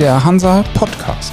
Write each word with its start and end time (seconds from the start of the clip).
der 0.00 0.24
Hansa 0.24 0.64
Podcast. 0.72 1.30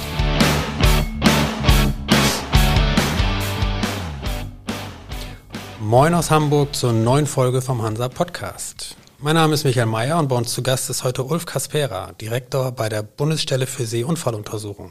Moin 5.80 6.12
aus 6.12 6.30
Hamburg 6.30 6.74
zur 6.74 6.92
neuen 6.92 7.26
Folge 7.26 7.62
vom 7.62 7.80
Hansa 7.80 8.10
Podcast. 8.10 8.94
Mein 9.20 9.36
Name 9.36 9.54
ist 9.54 9.64
Michael 9.64 9.86
Mayer 9.86 10.18
und 10.18 10.28
bei 10.28 10.36
uns 10.36 10.52
zu 10.52 10.62
Gast 10.62 10.90
ist 10.90 11.02
heute 11.02 11.24
Ulf 11.24 11.46
Kaspera, 11.46 12.12
Direktor 12.20 12.72
bei 12.72 12.90
der 12.90 13.02
Bundesstelle 13.02 13.66
für 13.66 13.86
Seeunfalluntersuchung. 13.86 14.90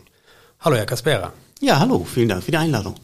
Hallo, 0.60 0.76
Herr 0.76 0.88
Kaspera. 0.88 1.34
Ja, 1.62 1.78
hallo, 1.80 2.04
vielen 2.04 2.30
Dank 2.30 2.44
für 2.44 2.52
die 2.52 2.58
Einladung. 2.58 2.96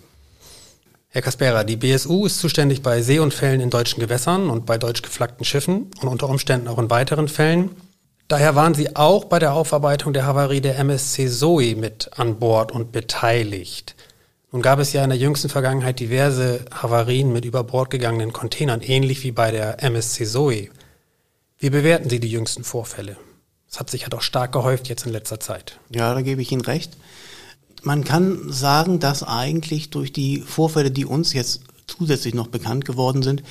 Herr 1.09 1.21
Kaspera, 1.21 1.63
die 1.63 1.77
BSU 1.77 2.25
ist 2.25 2.39
zuständig 2.39 2.81
bei 2.81 3.03
Seeunfällen 3.03 3.61
in 3.61 3.69
deutschen 3.69 3.99
Gewässern 3.99 4.49
und 4.49 4.65
bei 4.65 4.79
deutsch 4.79 5.03
geflaggten 5.03 5.45
Schiffen 5.45 5.91
und 6.01 6.07
unter 6.07 6.27
Umständen 6.29 6.67
auch 6.67 6.79
in 6.79 6.89
weiteren 6.89 7.27
Fällen. 7.27 7.69
Daher 8.33 8.55
waren 8.55 8.73
Sie 8.73 8.95
auch 8.95 9.25
bei 9.25 9.37
der 9.37 9.53
Aufarbeitung 9.53 10.11
der 10.11 10.25
Havarie 10.25 10.59
der 10.59 10.79
MSC 10.79 11.29
Zoe 11.29 11.75
mit 11.75 12.09
an 12.17 12.39
Bord 12.39 12.71
und 12.71 12.91
beteiligt. 12.91 13.93
Nun 14.51 14.63
gab 14.63 14.79
es 14.79 14.91
ja 14.91 15.03
in 15.03 15.11
der 15.11 15.19
jüngsten 15.19 15.49
Vergangenheit 15.49 15.99
diverse 15.99 16.65
Havarien 16.71 17.31
mit 17.31 17.45
über 17.45 17.63
Bord 17.63 17.91
gegangenen 17.91 18.33
Containern, 18.33 18.81
ähnlich 18.81 19.23
wie 19.23 19.31
bei 19.31 19.51
der 19.51 19.83
MSC 19.83 20.25
Zoe. 20.25 20.69
Wie 21.59 21.69
bewerten 21.69 22.09
Sie 22.09 22.19
die 22.19 22.31
jüngsten 22.31 22.63
Vorfälle? 22.63 23.17
Es 23.69 23.79
hat 23.79 23.91
sich 23.91 24.01
ja 24.01 24.09
doch 24.09 24.23
stark 24.23 24.53
gehäuft 24.53 24.89
jetzt 24.89 25.05
in 25.05 25.11
letzter 25.11 25.39
Zeit. 25.39 25.79
Ja, 25.91 26.11
da 26.15 26.21
gebe 26.23 26.41
ich 26.41 26.51
Ihnen 26.51 26.61
recht. 26.61 26.97
Man 27.83 28.03
kann 28.03 28.51
sagen, 28.51 28.99
dass 28.99 29.21
eigentlich 29.21 29.91
durch 29.91 30.11
die 30.11 30.41
Vorfälle, 30.41 30.89
die 30.89 31.05
uns 31.05 31.33
jetzt 31.33 31.61
zusätzlich 31.85 32.33
noch 32.33 32.47
bekannt 32.47 32.83
geworden 32.83 33.21
sind, 33.21 33.43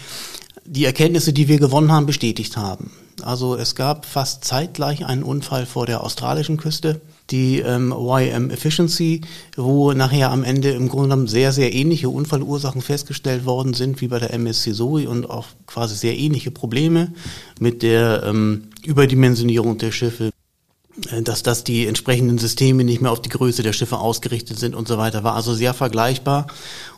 die 0.65 0.87
Erkenntnisse, 0.87 1.33
die 1.33 1.47
wir 1.47 1.61
gewonnen 1.61 1.93
haben, 1.93 2.07
bestätigt 2.07 2.57
haben. 2.57 2.91
Also 3.23 3.57
es 3.57 3.75
gab 3.75 4.07
fast 4.07 4.45
zeitgleich 4.45 5.05
einen 5.07 5.23
Unfall 5.23 5.67
vor 5.67 5.87
der 5.87 6.03
australischen 6.03 6.57
Küste, 6.57 7.01
die 7.31 7.61
ähm, 7.61 7.95
YM 7.97 8.51
Efficiency, 8.51 9.23
wo 9.57 9.93
nachher 9.93 10.31
am 10.31 10.45
Ende 10.45 10.71
im 10.71 10.89
Grunde 10.89 11.09
genommen 11.09 11.29
sehr, 11.29 11.53
sehr 11.53 11.73
ähnliche 11.73 12.09
Unfallursachen 12.09 12.83
festgestellt 12.83 13.45
worden 13.45 13.75
sind 13.75 14.01
wie 14.01 14.09
bei 14.09 14.19
der 14.19 14.33
MSC 14.35 14.73
Zoe 14.73 15.09
und 15.09 15.29
auch 15.29 15.47
quasi 15.67 15.95
sehr 15.97 16.17
ähnliche 16.17 16.51
Probleme 16.51 17.13
mit 17.61 17.83
der 17.83 18.25
ähm, 18.25 18.69
Überdimensionierung 18.85 19.79
der 19.79 19.93
Schiffe, 19.93 20.31
äh, 21.11 21.23
dass, 21.23 21.43
dass 21.43 21.65
die 21.65 21.87
entsprechenden 21.87 22.39
Systeme 22.39 22.85
nicht 22.85 23.01
mehr 23.01 23.13
auf 23.13 23.23
die 23.23 23.31
Größe 23.31 23.63
der 23.63 23.73
Schiffe 23.73 23.99
ausgerichtet 23.99 24.59
sind 24.59 24.75
und 24.75 24.89
so 24.89 24.99
weiter, 24.99 25.25
war 25.25 25.35
also 25.35 25.55
sehr 25.55 25.75
vergleichbar. 25.75 26.49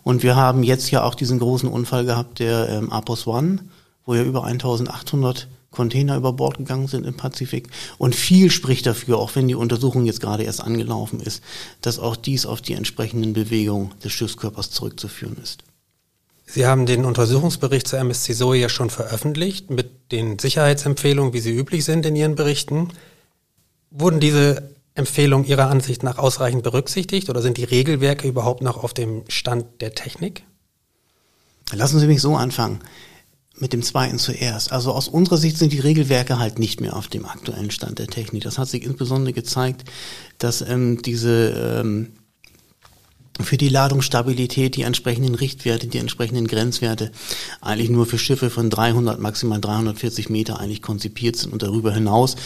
Und 0.02 0.22
wir 0.22 0.36
haben 0.36 0.62
jetzt 0.62 0.90
ja 0.90 1.04
auch 1.04 1.14
diesen 1.14 1.38
großen 1.38 1.68
Unfall 1.68 2.04
gehabt, 2.04 2.38
der 2.38 2.68
ähm, 2.70 2.92
Apos 2.92 3.26
One, 3.26 3.60
wo 4.06 4.14
ja 4.14 4.22
über 4.22 4.44
1800 4.44 5.48
Container 5.74 6.16
über 6.16 6.32
Bord 6.32 6.58
gegangen 6.58 6.88
sind 6.88 7.04
im 7.04 7.14
Pazifik. 7.14 7.68
Und 7.98 8.14
viel 8.14 8.50
spricht 8.50 8.86
dafür, 8.86 9.18
auch 9.18 9.34
wenn 9.34 9.48
die 9.48 9.54
Untersuchung 9.54 10.06
jetzt 10.06 10.20
gerade 10.20 10.44
erst 10.44 10.62
angelaufen 10.62 11.20
ist, 11.20 11.42
dass 11.80 11.98
auch 11.98 12.16
dies 12.16 12.46
auf 12.46 12.62
die 12.62 12.74
entsprechenden 12.74 13.32
Bewegungen 13.32 13.92
des 14.02 14.12
Schiffskörpers 14.12 14.70
zurückzuführen 14.70 15.36
ist. 15.42 15.64
Sie 16.46 16.66
haben 16.66 16.86
den 16.86 17.04
Untersuchungsbericht 17.04 17.88
zur 17.88 17.98
MSC 17.98 18.34
Zoe 18.34 18.56
ja 18.56 18.68
schon 18.68 18.90
veröffentlicht 18.90 19.70
mit 19.70 20.12
den 20.12 20.38
Sicherheitsempfehlungen, 20.38 21.32
wie 21.32 21.40
sie 21.40 21.50
üblich 21.50 21.84
sind 21.84 22.06
in 22.06 22.16
Ihren 22.16 22.34
Berichten. 22.34 22.90
Wurden 23.90 24.20
diese 24.20 24.70
Empfehlungen 24.94 25.46
Ihrer 25.46 25.70
Ansicht 25.70 26.02
nach 26.02 26.18
ausreichend 26.18 26.62
berücksichtigt 26.62 27.30
oder 27.30 27.42
sind 27.42 27.56
die 27.56 27.64
Regelwerke 27.64 28.28
überhaupt 28.28 28.62
noch 28.62 28.82
auf 28.82 28.94
dem 28.94 29.24
Stand 29.28 29.80
der 29.80 29.94
Technik? 29.94 30.44
Lassen 31.72 31.98
Sie 31.98 32.06
mich 32.06 32.20
so 32.20 32.36
anfangen. 32.36 32.80
Mit 33.56 33.72
dem 33.72 33.82
zweiten 33.82 34.18
zuerst. 34.18 34.72
Also 34.72 34.92
aus 34.92 35.06
unserer 35.06 35.36
Sicht 35.36 35.58
sind 35.58 35.72
die 35.72 35.78
Regelwerke 35.78 36.38
halt 36.40 36.58
nicht 36.58 36.80
mehr 36.80 36.96
auf 36.96 37.06
dem 37.06 37.24
aktuellen 37.24 37.70
Stand 37.70 38.00
der 38.00 38.08
Technik. 38.08 38.42
Das 38.42 38.58
hat 38.58 38.68
sich 38.68 38.82
insbesondere 38.82 39.32
gezeigt, 39.32 39.84
dass 40.38 40.60
ähm, 40.60 41.00
diese 41.02 41.80
ähm, 41.80 42.08
für 43.40 43.56
die 43.56 43.68
Ladungsstabilität 43.68 44.76
die 44.76 44.82
entsprechenden 44.82 45.34
Richtwerte, 45.34 45.88
die 45.88 45.98
entsprechenden 45.98 46.46
Grenzwerte 46.46 47.10
eigentlich 47.60 47.90
nur 47.90 48.06
für 48.06 48.18
Schiffe 48.18 48.48
von 48.48 48.70
300, 48.70 49.18
maximal 49.18 49.60
340 49.60 50.30
Meter 50.30 50.60
eigentlich 50.60 50.82
konzipiert 50.82 51.34
sind 51.36 51.52
und 51.52 51.62
darüber 51.62 51.92
hinaus 51.92 52.36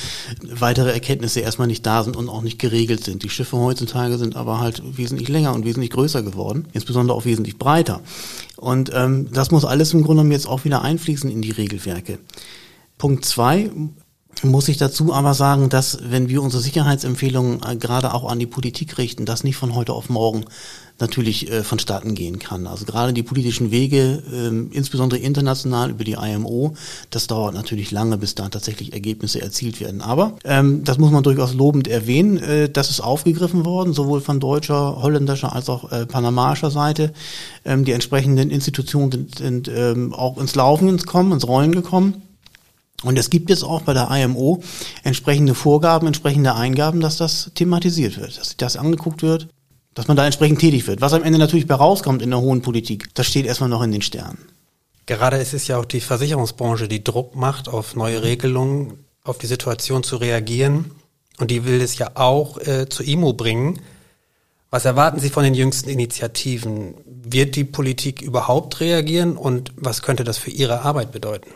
weitere 0.51 0.91
Erkenntnisse 0.91 1.41
erstmal 1.41 1.69
nicht 1.69 1.85
da 1.85 2.03
sind 2.05 2.17
und 2.17 2.31
auch 2.31 2.41
nicht 2.41 2.59
geregelt 2.59 3.05
sind. 3.05 3.23
Die 3.23 3.29
Schiffe 3.29 3.59
heutzutage 3.59 4.17
sind 4.17 4.35
aber 4.35 4.61
halt 4.61 4.83
wesentlich 4.97 5.29
länger 5.29 5.55
und 5.55 5.67
wesentlich 5.67 5.91
größer 5.91 6.23
geworden, 6.23 6.69
insbesondere 6.73 7.17
auch 7.17 7.27
wesentlich 7.27 7.59
breiter. 7.59 8.01
Und 8.57 8.91
ähm, 8.95 9.31
das 9.31 9.51
muss 9.51 9.67
alles 9.67 9.93
im 9.93 10.03
Grunde 10.03 10.23
genommen 10.23 10.33
jetzt 10.33 10.49
auch 10.49 10.65
wieder 10.65 10.83
einfließen 10.83 11.31
in 11.31 11.43
die 11.43 11.51
Regelwerke. 11.51 12.19
Punkt 12.97 13.27
zwei 13.27 13.71
muss 14.45 14.69
ich 14.69 14.77
dazu 14.77 15.13
aber 15.15 15.35
sagen, 15.35 15.69
dass 15.69 15.99
wenn 16.03 16.29
wir 16.29 16.43
unsere 16.43 16.63
Sicherheitsempfehlungen 16.63 17.61
äh, 17.63 17.77
gerade 17.77 18.15
auch 18.15 18.31
an 18.31 18.39
die 18.39 18.47
Politik 18.47 18.99
richten, 18.99 19.25
das 19.25 19.45
nicht 19.45 19.57
von 19.57 19.75
heute 19.75 19.93
auf 19.93 20.09
morgen 20.09 20.45
natürlich 21.01 21.51
äh, 21.51 21.63
vonstatten 21.63 22.15
gehen 22.15 22.39
kann. 22.39 22.67
Also 22.67 22.85
gerade 22.85 23.13
die 23.13 23.23
politischen 23.23 23.71
Wege, 23.71 24.23
äh, 24.33 24.77
insbesondere 24.77 25.21
international 25.21 25.91
über 25.91 26.05
die 26.05 26.17
IMO, 26.21 26.75
das 27.11 27.27
dauert 27.27 27.55
natürlich 27.55 27.91
lange, 27.91 28.19
bis 28.19 28.35
da 28.35 28.49
tatsächlich 28.49 28.93
Ergebnisse 28.93 29.41
erzielt 29.41 29.81
werden. 29.81 30.01
Aber 30.01 30.37
ähm, 30.45 30.83
das 30.85 30.99
muss 30.99 31.13
man 31.13 31.23
durchaus 31.23 31.55
lobend 31.55 31.89
erwähnen, 31.89 32.39
äh, 32.39 32.69
das 32.69 32.91
ist 32.91 33.01
aufgegriffen 33.01 33.65
worden, 33.65 33.93
sowohl 33.93 34.21
von 34.21 34.41
deutscher, 34.41 35.01
holländischer 35.01 35.55
als 35.55 35.69
auch 35.69 35.89
panamaischer 36.09 36.71
Seite. 36.71 37.13
Ähm, 37.65 37.85
die 37.85 37.93
entsprechenden 37.93 38.51
Institutionen 38.51 39.29
sind, 39.37 39.69
ähm, 39.69 40.13
auch 40.13 40.39
ins 40.39 40.55
Laufen 40.55 40.97
gekommen, 40.97 41.33
ins 41.33 41.47
Rollen 41.47 41.73
gekommen. 41.73 42.28
Und 43.05 43.19
es 43.19 43.31
gibt 43.31 43.49
jetzt 43.49 43.63
auch 43.63 43.83
bei 43.83 43.95
der 43.95 44.11
IMO 44.11 44.61
entsprechende 45.05 45.55
Vorgaben, 45.55 46.07
entsprechende 46.07 46.55
Eingaben, 46.55 47.01
dass 47.01 47.17
das 47.17 47.53
thematisiert 47.55 48.19
wird, 48.19 48.39
dass 48.39 48.49
sich 48.49 48.57
das 48.57 48.77
angeguckt 48.77 49.23
wird, 49.23 49.49
dass 49.95 50.09
man 50.09 50.17
da 50.17 50.25
entsprechend 50.25 50.59
tätig 50.59 50.87
wird. 50.87 51.01
Was 51.01 51.13
am 51.13 51.23
Ende 51.23 51.39
natürlich 51.39 51.67
bei 51.67 51.75
rauskommt 51.75 52.23
in 52.23 52.31
der 52.31 52.41
hohen 52.41 52.63
Politik, 52.63 53.15
das 53.15 53.27
steht 53.27 53.47
erstmal 53.47 53.71
noch 53.71 53.83
in 53.83 53.93
den 53.93 54.03
Sternen. 54.03 54.39
Gerade 55.07 55.39
ist 55.39 55.55
es 55.55 55.69
ja 55.69 55.79
auch 55.79 55.85
die 55.85 56.01
Versicherungsbranche, 56.01 56.89
die 56.89 57.03
Druck 57.03 57.35
macht, 57.35 57.69
auf 57.69 57.97
neue 57.97 58.23
Regelungen, 58.23 59.05
auf 59.25 59.39
die 59.39 59.47
Situation 59.47 60.03
zu 60.03 60.17
reagieren. 60.17 60.91
Und 61.39 61.51
die 61.51 61.65
will 61.65 61.81
es 61.81 61.97
ja 61.99 62.11
auch 62.15 62.59
äh, 62.59 62.89
zu 62.89 63.03
IMO 63.05 63.33
bringen. 63.33 63.81
Was 64.71 64.85
erwarten 64.85 65.21
Sie 65.21 65.31
von 65.31 65.45
den 65.45 65.55
jüngsten 65.55 65.89
Initiativen? 65.89 66.95
Wird 67.07 67.57
die 67.57 67.65
Politik 67.65 68.21
überhaupt 68.21 68.81
reagieren 68.81 69.37
und 69.37 69.73
was 69.77 70.03
könnte 70.03 70.25
das 70.25 70.37
für 70.37 70.51
Ihre 70.51 70.83
Arbeit 70.83 71.11
bedeuten? 71.13 71.51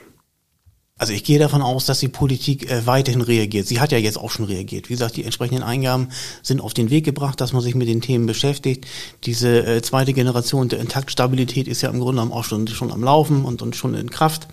Also 0.99 1.15
ich 1.15 1.25
gehe 1.25 1.39
davon 1.39 1.63
aus, 1.63 1.87
dass 1.87 2.01
die 2.01 2.09
Politik 2.09 2.71
äh, 2.71 2.87
weiterhin 2.87 3.23
reagiert. 3.23 3.67
Sie 3.67 3.81
hat 3.81 3.93
ja 3.93 3.99
jetzt 3.99 4.19
auch 4.19 4.31
schon 4.31 4.45
reagiert. 4.45 4.89
Wie 4.89 4.93
gesagt, 4.93 5.17
die 5.17 5.25
entsprechenden 5.25 5.65
Eingaben 5.65 6.11
sind 6.43 6.61
auf 6.61 6.75
den 6.75 6.91
Weg 6.91 7.05
gebracht, 7.05 7.41
dass 7.41 7.53
man 7.53 7.63
sich 7.63 7.75
mit 7.75 7.89
den 7.89 8.03
Themen 8.03 8.27
beschäftigt. 8.27 8.87
Diese 9.25 9.67
äh, 9.67 9.83
zweite 9.83 10.13
Generation 10.13 10.69
der 10.69 10.81
Intaktstabilität 10.81 11.67
ist 11.67 11.81
ja 11.81 11.89
im 11.89 11.99
Grunde 11.99 12.21
genommen 12.21 12.33
auch 12.33 12.45
schon, 12.45 12.69
schon 12.69 12.93
am 12.93 13.03
Laufen 13.03 13.45
und, 13.45 13.63
und 13.63 13.75
schon 13.75 13.95
in 13.95 14.11
Kraft. 14.11 14.47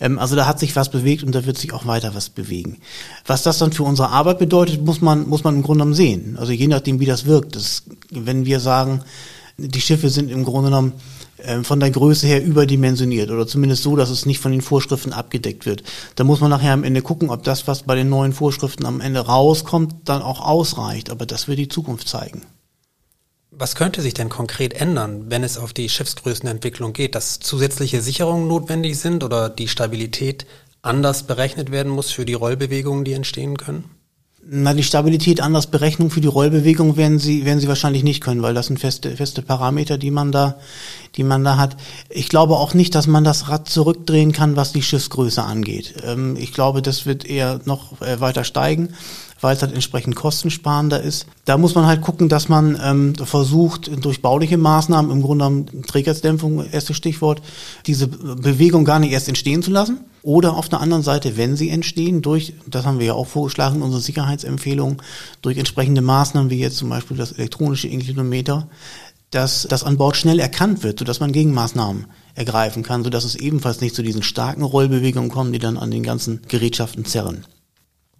Ähm, 0.00 0.18
also 0.18 0.36
da 0.36 0.46
hat 0.46 0.60
sich 0.60 0.74
was 0.76 0.90
bewegt 0.90 1.24
und 1.24 1.34
da 1.34 1.44
wird 1.44 1.58
sich 1.58 1.72
auch 1.72 1.84
weiter 1.86 2.14
was 2.14 2.30
bewegen. 2.30 2.78
Was 3.26 3.42
das 3.42 3.58
dann 3.58 3.72
für 3.72 3.82
unsere 3.82 4.10
Arbeit 4.10 4.38
bedeutet, 4.38 4.82
muss 4.82 5.00
man, 5.00 5.28
muss 5.28 5.44
man 5.44 5.56
im 5.56 5.62
Grunde 5.62 5.80
genommen 5.80 5.94
sehen. 5.94 6.38
Also 6.38 6.52
je 6.52 6.68
nachdem, 6.68 7.00
wie 7.00 7.06
das 7.06 7.26
wirkt. 7.26 7.56
Das, 7.56 7.82
wenn 8.10 8.46
wir 8.46 8.60
sagen, 8.60 9.02
die 9.58 9.80
Schiffe 9.80 10.08
sind 10.08 10.30
im 10.30 10.44
Grunde 10.44 10.70
genommen 10.70 10.92
von 11.62 11.80
der 11.80 11.90
Größe 11.90 12.26
her 12.26 12.44
überdimensioniert 12.44 13.30
oder 13.30 13.46
zumindest 13.46 13.82
so, 13.82 13.96
dass 13.96 14.10
es 14.10 14.26
nicht 14.26 14.40
von 14.40 14.52
den 14.52 14.60
Vorschriften 14.60 15.12
abgedeckt 15.12 15.66
wird. 15.66 15.82
Da 16.16 16.24
muss 16.24 16.40
man 16.40 16.50
nachher 16.50 16.72
am 16.72 16.84
Ende 16.84 17.02
gucken, 17.02 17.30
ob 17.30 17.42
das, 17.42 17.66
was 17.66 17.82
bei 17.84 17.94
den 17.94 18.08
neuen 18.08 18.32
Vorschriften 18.32 18.86
am 18.86 19.00
Ende 19.00 19.20
rauskommt, 19.20 20.08
dann 20.08 20.22
auch 20.22 20.40
ausreicht. 20.40 21.10
Aber 21.10 21.26
das 21.26 21.48
wird 21.48 21.58
die 21.58 21.68
Zukunft 21.68 22.08
zeigen. 22.08 22.42
Was 23.50 23.74
könnte 23.74 24.00
sich 24.00 24.14
denn 24.14 24.28
konkret 24.28 24.74
ändern, 24.74 25.26
wenn 25.28 25.42
es 25.44 25.58
auf 25.58 25.72
die 25.72 25.88
Schiffsgrößenentwicklung 25.88 26.92
geht, 26.92 27.14
dass 27.14 27.40
zusätzliche 27.40 28.00
Sicherungen 28.00 28.48
notwendig 28.48 28.98
sind 28.98 29.22
oder 29.24 29.50
die 29.50 29.68
Stabilität 29.68 30.46
anders 30.82 31.24
berechnet 31.26 31.70
werden 31.70 31.92
muss 31.92 32.10
für 32.10 32.24
die 32.24 32.34
Rollbewegungen, 32.34 33.04
die 33.04 33.12
entstehen 33.12 33.58
können? 33.58 33.99
Na, 34.42 34.74
die 34.74 34.82
Stabilität 34.82 35.40
anders 35.40 35.66
berechnen 35.66 36.10
für 36.10 36.20
die 36.20 36.26
Rollbewegung 36.26 36.96
werden 36.96 37.18
sie, 37.18 37.44
werden 37.44 37.60
sie 37.60 37.68
wahrscheinlich 37.68 38.02
nicht 38.02 38.22
können, 38.22 38.42
weil 38.42 38.54
das 38.54 38.66
sind 38.66 38.80
feste, 38.80 39.14
feste 39.16 39.42
Parameter, 39.42 39.98
die 39.98 40.10
man 40.10 40.32
da, 40.32 40.56
die 41.16 41.24
man 41.24 41.44
da 41.44 41.56
hat. 41.56 41.76
Ich 42.08 42.28
glaube 42.28 42.56
auch 42.56 42.72
nicht, 42.72 42.94
dass 42.94 43.06
man 43.06 43.22
das 43.22 43.48
Rad 43.48 43.68
zurückdrehen 43.68 44.32
kann, 44.32 44.56
was 44.56 44.72
die 44.72 44.82
Schiffsgröße 44.82 45.42
angeht. 45.42 45.94
Ähm, 46.04 46.36
ich 46.36 46.52
glaube, 46.52 46.80
das 46.80 47.04
wird 47.04 47.26
eher 47.26 47.60
noch 47.64 48.00
äh, 48.00 48.20
weiter 48.20 48.44
steigen 48.44 48.94
weil 49.40 49.56
es 49.56 49.62
halt 49.62 49.72
entsprechend 49.72 50.16
kostensparender 50.16 51.00
ist. 51.00 51.26
Da 51.44 51.56
muss 51.56 51.74
man 51.74 51.86
halt 51.86 52.02
gucken, 52.02 52.28
dass 52.28 52.48
man 52.48 52.78
ähm, 52.82 53.14
versucht, 53.14 53.90
durch 54.04 54.22
bauliche 54.22 54.58
Maßnahmen, 54.58 55.10
im 55.10 55.22
Grunde 55.22 55.44
genommen 55.44 55.82
Trägersdämpfung, 55.86 56.64
erstes 56.70 56.96
Stichwort, 56.96 57.42
diese 57.86 58.08
Bewegung 58.08 58.84
gar 58.84 58.98
nicht 58.98 59.12
erst 59.12 59.28
entstehen 59.28 59.62
zu 59.62 59.70
lassen. 59.70 60.00
Oder 60.22 60.54
auf 60.54 60.68
der 60.68 60.80
anderen 60.80 61.02
Seite, 61.02 61.38
wenn 61.38 61.56
sie 61.56 61.70
entstehen, 61.70 62.20
durch, 62.20 62.52
das 62.66 62.84
haben 62.84 62.98
wir 62.98 63.06
ja 63.06 63.12
auch 63.14 63.26
vorgeschlagen 63.26 63.76
in 63.76 63.82
unserer 63.82 64.02
Sicherheitsempfehlung, 64.02 65.00
durch 65.40 65.56
entsprechende 65.56 66.02
Maßnahmen 66.02 66.50
wie 66.50 66.58
jetzt 66.58 66.76
zum 66.76 66.90
Beispiel 66.90 67.16
das 67.16 67.32
elektronische 67.32 67.88
Inklidometer, 67.88 68.68
dass 69.30 69.66
das 69.70 69.84
an 69.84 69.96
Bord 69.96 70.16
schnell 70.16 70.40
erkannt 70.40 70.82
wird, 70.82 70.98
sodass 70.98 71.20
man 71.20 71.32
Gegenmaßnahmen 71.32 72.06
ergreifen 72.34 72.82
kann, 72.82 73.04
sodass 73.04 73.24
es 73.24 73.36
ebenfalls 73.36 73.80
nicht 73.80 73.94
zu 73.94 74.02
diesen 74.02 74.22
starken 74.22 74.62
Rollbewegungen 74.62 75.30
kommt, 75.30 75.54
die 75.54 75.58
dann 75.58 75.78
an 75.78 75.90
den 75.90 76.02
ganzen 76.02 76.42
Gerätschaften 76.48 77.04
zerren. 77.04 77.46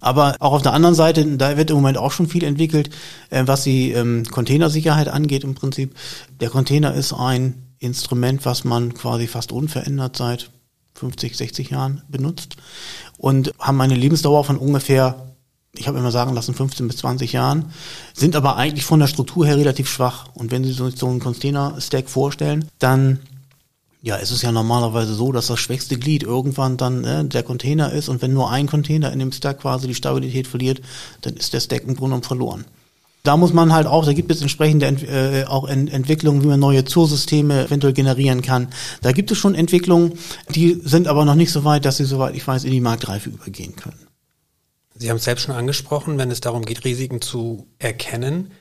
Aber 0.00 0.37
auch 0.41 0.52
auf 0.52 0.62
der 0.62 0.73
anderen 0.73 0.94
Seite, 0.94 1.25
da 1.37 1.56
wird 1.56 1.70
im 1.70 1.76
Moment 1.76 1.99
auch 1.99 2.12
schon 2.12 2.26
viel 2.26 2.44
entwickelt, 2.44 2.91
äh, 3.29 3.43
was 3.47 3.62
die 3.62 3.93
ähm, 3.93 4.25
Containersicherheit 4.31 5.08
angeht 5.08 5.44
im 5.44 5.55
Prinzip. 5.55 5.94
Der 6.41 6.50
Container 6.50 6.94
ist 6.94 7.12
ein 7.12 7.62
Instrument, 7.79 8.44
was 8.44 8.64
man 8.64 8.94
quasi 8.94 9.26
fast 9.26 9.52
unverändert 9.52 10.17
seit 10.17 10.50
50, 10.94 11.37
60 11.37 11.70
Jahren 11.70 12.02
benutzt 12.08 12.56
und 13.17 13.52
haben 13.58 13.81
eine 13.81 13.94
Lebensdauer 13.94 14.44
von 14.44 14.56
ungefähr 14.56 15.26
ich 15.76 15.87
habe 15.87 15.99
immer 15.99 16.11
sagen 16.11 16.35
lassen, 16.35 16.55
15 16.55 16.88
bis 16.88 16.97
20 16.99 17.32
Jahren, 17.32 17.73
sind 18.12 18.35
aber 18.35 18.56
eigentlich 18.56 18.85
von 18.85 18.99
der 18.99 19.06
Struktur 19.06 19.47
her 19.47 19.56
relativ 19.56 19.88
schwach. 19.88 20.26
Und 20.35 20.50
wenn 20.50 20.64
Sie 20.64 20.73
so, 20.73 20.91
so 20.91 21.06
einen 21.06 21.20
Container-Stack 21.20 22.11
vorstellen, 22.11 22.69
dann 22.81 23.20
ja, 24.02 24.17
es 24.17 24.31
ist 24.31 24.43
ja 24.43 24.50
normalerweise 24.50 25.14
so, 25.14 25.31
dass 25.31 25.49
das 25.49 25.61
schwächste 25.61 25.99
Glied 25.99 26.23
irgendwann 26.23 26.76
dann 26.76 27.05
äh, 27.05 27.25
der 27.25 27.43
Container 27.43 27.93
ist 27.93 28.08
und 28.08 28.23
wenn 28.23 28.32
nur 28.32 28.50
ein 28.50 28.67
Container 28.67 29.12
in 29.12 29.19
dem 29.19 29.32
Stack 29.32 29.61
quasi 29.61 29.87
die 29.87 29.94
Stabilität 29.94 30.47
verliert, 30.47 30.81
dann 31.20 31.35
ist 31.35 31.52
der 31.52 31.61
Stack 31.61 31.82
im 31.82 31.88
Grunde 31.88 32.02
genommen 32.02 32.23
verloren. 32.23 32.64
Da 33.23 33.37
muss 33.37 33.52
man 33.52 33.75
halt 33.75 33.87
auch, 33.87 34.06
da 34.06 34.14
gibt 34.14 34.31
es 34.31 34.41
entsprechende 34.41 34.87
Ent, 34.87 35.02
äh, 35.02 35.44
auch 35.47 35.69
Ent 35.69 35.93
Entwicklungen, 35.93 36.43
wie 36.43 36.47
man 36.47 36.58
neue 36.58 36.87
Zursysteme 36.87 37.67
eventuell 37.67 37.93
generieren 37.93 38.41
kann. 38.41 38.69
Da 39.02 39.12
gibt 39.12 39.31
es 39.31 39.37
schon 39.37 39.55
Entwicklungen, 39.55 40.19
die 40.49 40.81
sind 40.82 41.06
aber 41.06 41.26
noch 41.26 41.35
nicht 41.35 41.52
so 41.52 41.64
weit, 41.64 41.85
dass 41.85 41.99
sie, 41.99 42.06
soweit 42.06 42.35
ich 42.35 42.47
weiß, 42.47 42.64
in 42.64 42.70
die 42.70 42.81
Marktreife 42.81 43.29
übergehen 43.29 43.76
können. 43.76 44.06
Sie 44.94 45.11
haben 45.11 45.19
es 45.19 45.25
selbst 45.25 45.44
schon 45.44 45.55
angesprochen, 45.55 46.17
wenn 46.17 46.31
es 46.31 46.41
darum 46.41 46.64
geht, 46.64 46.85
Risiken 46.85 47.20
zu 47.20 47.67
erkennen, 47.79 48.52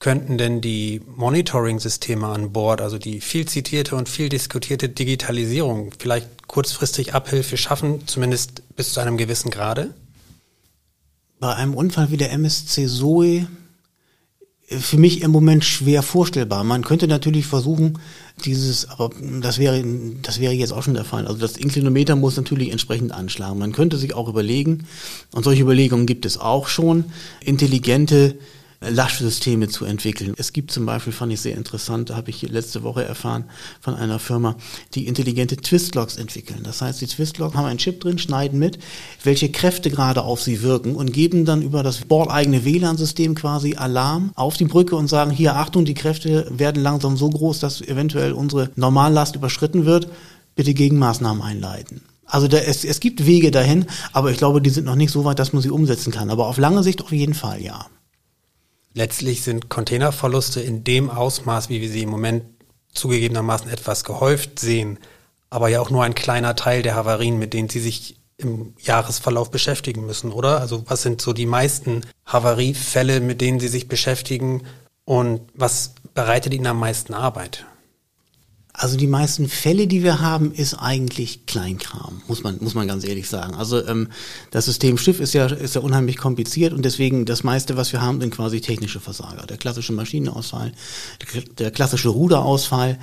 könnten 0.00 0.38
denn 0.38 0.60
die 0.60 1.00
Monitoring-Systeme 1.16 2.26
an 2.26 2.52
Bord, 2.52 2.80
also 2.80 2.98
die 2.98 3.20
viel 3.20 3.46
zitierte 3.46 3.96
und 3.96 4.08
viel 4.08 4.28
diskutierte 4.28 4.88
Digitalisierung, 4.88 5.92
vielleicht 5.98 6.46
kurzfristig 6.46 7.14
Abhilfe 7.14 7.56
schaffen, 7.56 8.06
zumindest 8.06 8.62
bis 8.76 8.92
zu 8.92 9.00
einem 9.00 9.16
gewissen 9.16 9.50
Grade? 9.50 9.94
Bei 11.40 11.54
einem 11.54 11.74
Unfall 11.74 12.10
wie 12.10 12.16
der 12.16 12.32
MSC 12.32 12.86
Zoe 12.86 13.48
für 14.68 14.98
mich 14.98 15.22
im 15.22 15.30
Moment 15.30 15.64
schwer 15.64 16.02
vorstellbar. 16.02 16.62
Man 16.62 16.84
könnte 16.84 17.08
natürlich 17.08 17.46
versuchen, 17.46 17.98
dieses, 18.44 18.88
aber 18.88 19.10
das 19.40 19.58
wäre, 19.58 19.82
das 20.22 20.40
wäre 20.40 20.52
jetzt 20.52 20.72
auch 20.72 20.82
schon 20.82 20.94
der 20.94 21.06
Fall. 21.06 21.26
Also 21.26 21.40
das 21.40 21.56
Inklinometer 21.56 22.16
muss 22.16 22.36
natürlich 22.36 22.70
entsprechend 22.70 23.12
anschlagen. 23.12 23.58
Man 23.58 23.72
könnte 23.72 23.96
sich 23.96 24.14
auch 24.14 24.28
überlegen, 24.28 24.86
und 25.32 25.42
solche 25.42 25.62
Überlegungen 25.62 26.06
gibt 26.06 26.26
es 26.26 26.38
auch 26.38 26.68
schon, 26.68 27.06
intelligente 27.40 28.38
Lastschsysteme 28.80 29.68
zu 29.68 29.84
entwickeln. 29.84 30.34
Es 30.36 30.52
gibt 30.52 30.70
zum 30.70 30.86
Beispiel, 30.86 31.12
fand 31.12 31.32
ich 31.32 31.40
sehr 31.40 31.56
interessant, 31.56 32.14
habe 32.14 32.30
ich 32.30 32.42
letzte 32.42 32.84
Woche 32.84 33.04
erfahren 33.04 33.44
von 33.80 33.94
einer 33.94 34.20
Firma, 34.20 34.56
die 34.94 35.08
intelligente 35.08 35.56
Twistlocks 35.56 36.16
entwickeln. 36.16 36.60
Das 36.62 36.80
heißt, 36.80 37.00
die 37.00 37.08
Twistlocks 37.08 37.56
haben 37.56 37.66
einen 37.66 37.78
Chip 37.78 38.00
drin, 38.00 38.18
schneiden 38.18 38.58
mit, 38.60 38.78
welche 39.24 39.50
Kräfte 39.50 39.90
gerade 39.90 40.22
auf 40.22 40.40
sie 40.40 40.62
wirken 40.62 40.94
und 40.94 41.12
geben 41.12 41.44
dann 41.44 41.62
über 41.62 41.82
das 41.82 42.02
bordeigene 42.02 42.64
WLAN-System 42.64 43.34
quasi 43.34 43.74
Alarm 43.74 44.30
auf 44.36 44.56
die 44.56 44.66
Brücke 44.66 44.94
und 44.94 45.08
sagen, 45.08 45.32
hier 45.32 45.56
Achtung, 45.56 45.84
die 45.84 45.94
Kräfte 45.94 46.46
werden 46.50 46.80
langsam 46.82 47.16
so 47.16 47.28
groß, 47.28 47.58
dass 47.58 47.80
eventuell 47.80 48.32
unsere 48.32 48.70
Normallast 48.76 49.34
überschritten 49.34 49.86
wird. 49.86 50.08
Bitte 50.54 50.74
Gegenmaßnahmen 50.74 51.42
einleiten. 51.42 52.00
Also 52.26 52.46
da, 52.46 52.58
es, 52.58 52.84
es 52.84 53.00
gibt 53.00 53.26
Wege 53.26 53.50
dahin, 53.50 53.86
aber 54.12 54.30
ich 54.30 54.38
glaube, 54.38 54.60
die 54.60 54.70
sind 54.70 54.84
noch 54.84 54.96
nicht 54.96 55.10
so 55.10 55.24
weit, 55.24 55.38
dass 55.38 55.52
man 55.52 55.62
sie 55.62 55.70
umsetzen 55.70 56.12
kann. 56.12 56.30
Aber 56.30 56.46
auf 56.46 56.58
lange 56.58 56.82
Sicht 56.82 57.02
auf 57.02 57.12
jeden 57.12 57.34
Fall, 57.34 57.60
ja. 57.62 57.86
Letztlich 58.98 59.44
sind 59.44 59.68
Containerverluste 59.68 60.60
in 60.60 60.82
dem 60.82 61.08
Ausmaß, 61.08 61.68
wie 61.68 61.80
wir 61.80 61.88
sie 61.88 62.02
im 62.02 62.08
Moment 62.08 62.42
zugegebenermaßen 62.92 63.70
etwas 63.70 64.02
gehäuft 64.02 64.58
sehen, 64.58 64.98
aber 65.50 65.68
ja 65.68 65.80
auch 65.80 65.90
nur 65.90 66.02
ein 66.02 66.16
kleiner 66.16 66.56
Teil 66.56 66.82
der 66.82 66.96
Havarien, 66.96 67.38
mit 67.38 67.54
denen 67.54 67.68
Sie 67.68 67.78
sich 67.78 68.16
im 68.38 68.74
Jahresverlauf 68.80 69.52
beschäftigen 69.52 70.04
müssen, 70.04 70.32
oder? 70.32 70.60
Also 70.60 70.82
was 70.88 71.02
sind 71.02 71.20
so 71.20 71.32
die 71.32 71.46
meisten 71.46 72.06
Havariefälle, 72.26 73.20
mit 73.20 73.40
denen 73.40 73.60
Sie 73.60 73.68
sich 73.68 73.86
beschäftigen 73.86 74.64
und 75.04 75.42
was 75.54 75.94
bereitet 76.12 76.52
Ihnen 76.52 76.66
am 76.66 76.80
meisten 76.80 77.14
Arbeit? 77.14 77.66
Also 78.80 78.96
die 78.96 79.08
meisten 79.08 79.48
Fälle, 79.48 79.88
die 79.88 80.04
wir 80.04 80.20
haben, 80.20 80.52
ist 80.52 80.74
eigentlich 80.74 81.46
Kleinkram, 81.46 82.22
muss 82.28 82.44
man, 82.44 82.58
muss 82.60 82.74
man 82.74 82.86
ganz 82.86 83.04
ehrlich 83.04 83.28
sagen. 83.28 83.56
Also 83.56 83.84
ähm, 83.84 84.06
das 84.52 84.66
System 84.66 84.96
Schiff 84.98 85.18
ist 85.18 85.34
ja, 85.34 85.46
ist 85.46 85.74
ja 85.74 85.80
unheimlich 85.80 86.16
kompliziert 86.16 86.72
und 86.72 86.84
deswegen 86.84 87.24
das 87.24 87.42
meiste, 87.42 87.76
was 87.76 87.92
wir 87.92 88.00
haben, 88.00 88.20
sind 88.20 88.32
quasi 88.32 88.60
technische 88.60 89.00
Versager. 89.00 89.46
Der 89.46 89.56
klassische 89.56 89.92
Maschinenausfall, 89.92 90.70
der, 91.58 91.72
klassische 91.72 92.10
Ruderausfall, 92.10 93.00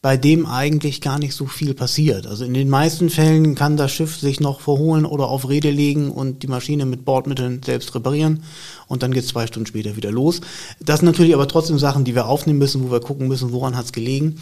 bei 0.00 0.16
dem 0.16 0.46
eigentlich 0.46 1.02
gar 1.02 1.18
nicht 1.18 1.34
so 1.34 1.44
viel 1.44 1.74
passiert. 1.74 2.26
Also 2.26 2.46
in 2.46 2.54
den 2.54 2.70
meisten 2.70 3.10
Fällen 3.10 3.54
kann 3.54 3.76
das 3.76 3.92
Schiff 3.92 4.18
sich 4.18 4.40
noch 4.40 4.62
verholen 4.62 5.04
oder 5.04 5.28
auf 5.28 5.50
Rede 5.50 5.70
legen 5.70 6.10
und 6.10 6.42
die 6.42 6.48
Maschine 6.48 6.86
mit 6.86 7.04
Bordmitteln 7.04 7.62
selbst 7.62 7.94
reparieren 7.94 8.42
und 8.86 9.02
dann 9.02 9.12
geht 9.12 9.26
zwei 9.26 9.46
Stunden 9.46 9.66
später 9.66 9.96
wieder 9.96 10.10
los. 10.10 10.40
Das 10.80 11.00
sind 11.00 11.06
natürlich 11.06 11.34
aber 11.34 11.46
trotzdem 11.46 11.78
Sachen, 11.78 12.06
die 12.06 12.14
wir 12.14 12.24
aufnehmen 12.24 12.58
müssen, 12.58 12.82
wo 12.82 12.90
wir 12.90 13.00
gucken 13.00 13.28
müssen, 13.28 13.52
woran 13.52 13.76
hat 13.76 13.84
es 13.84 13.92
gelegen 13.92 14.40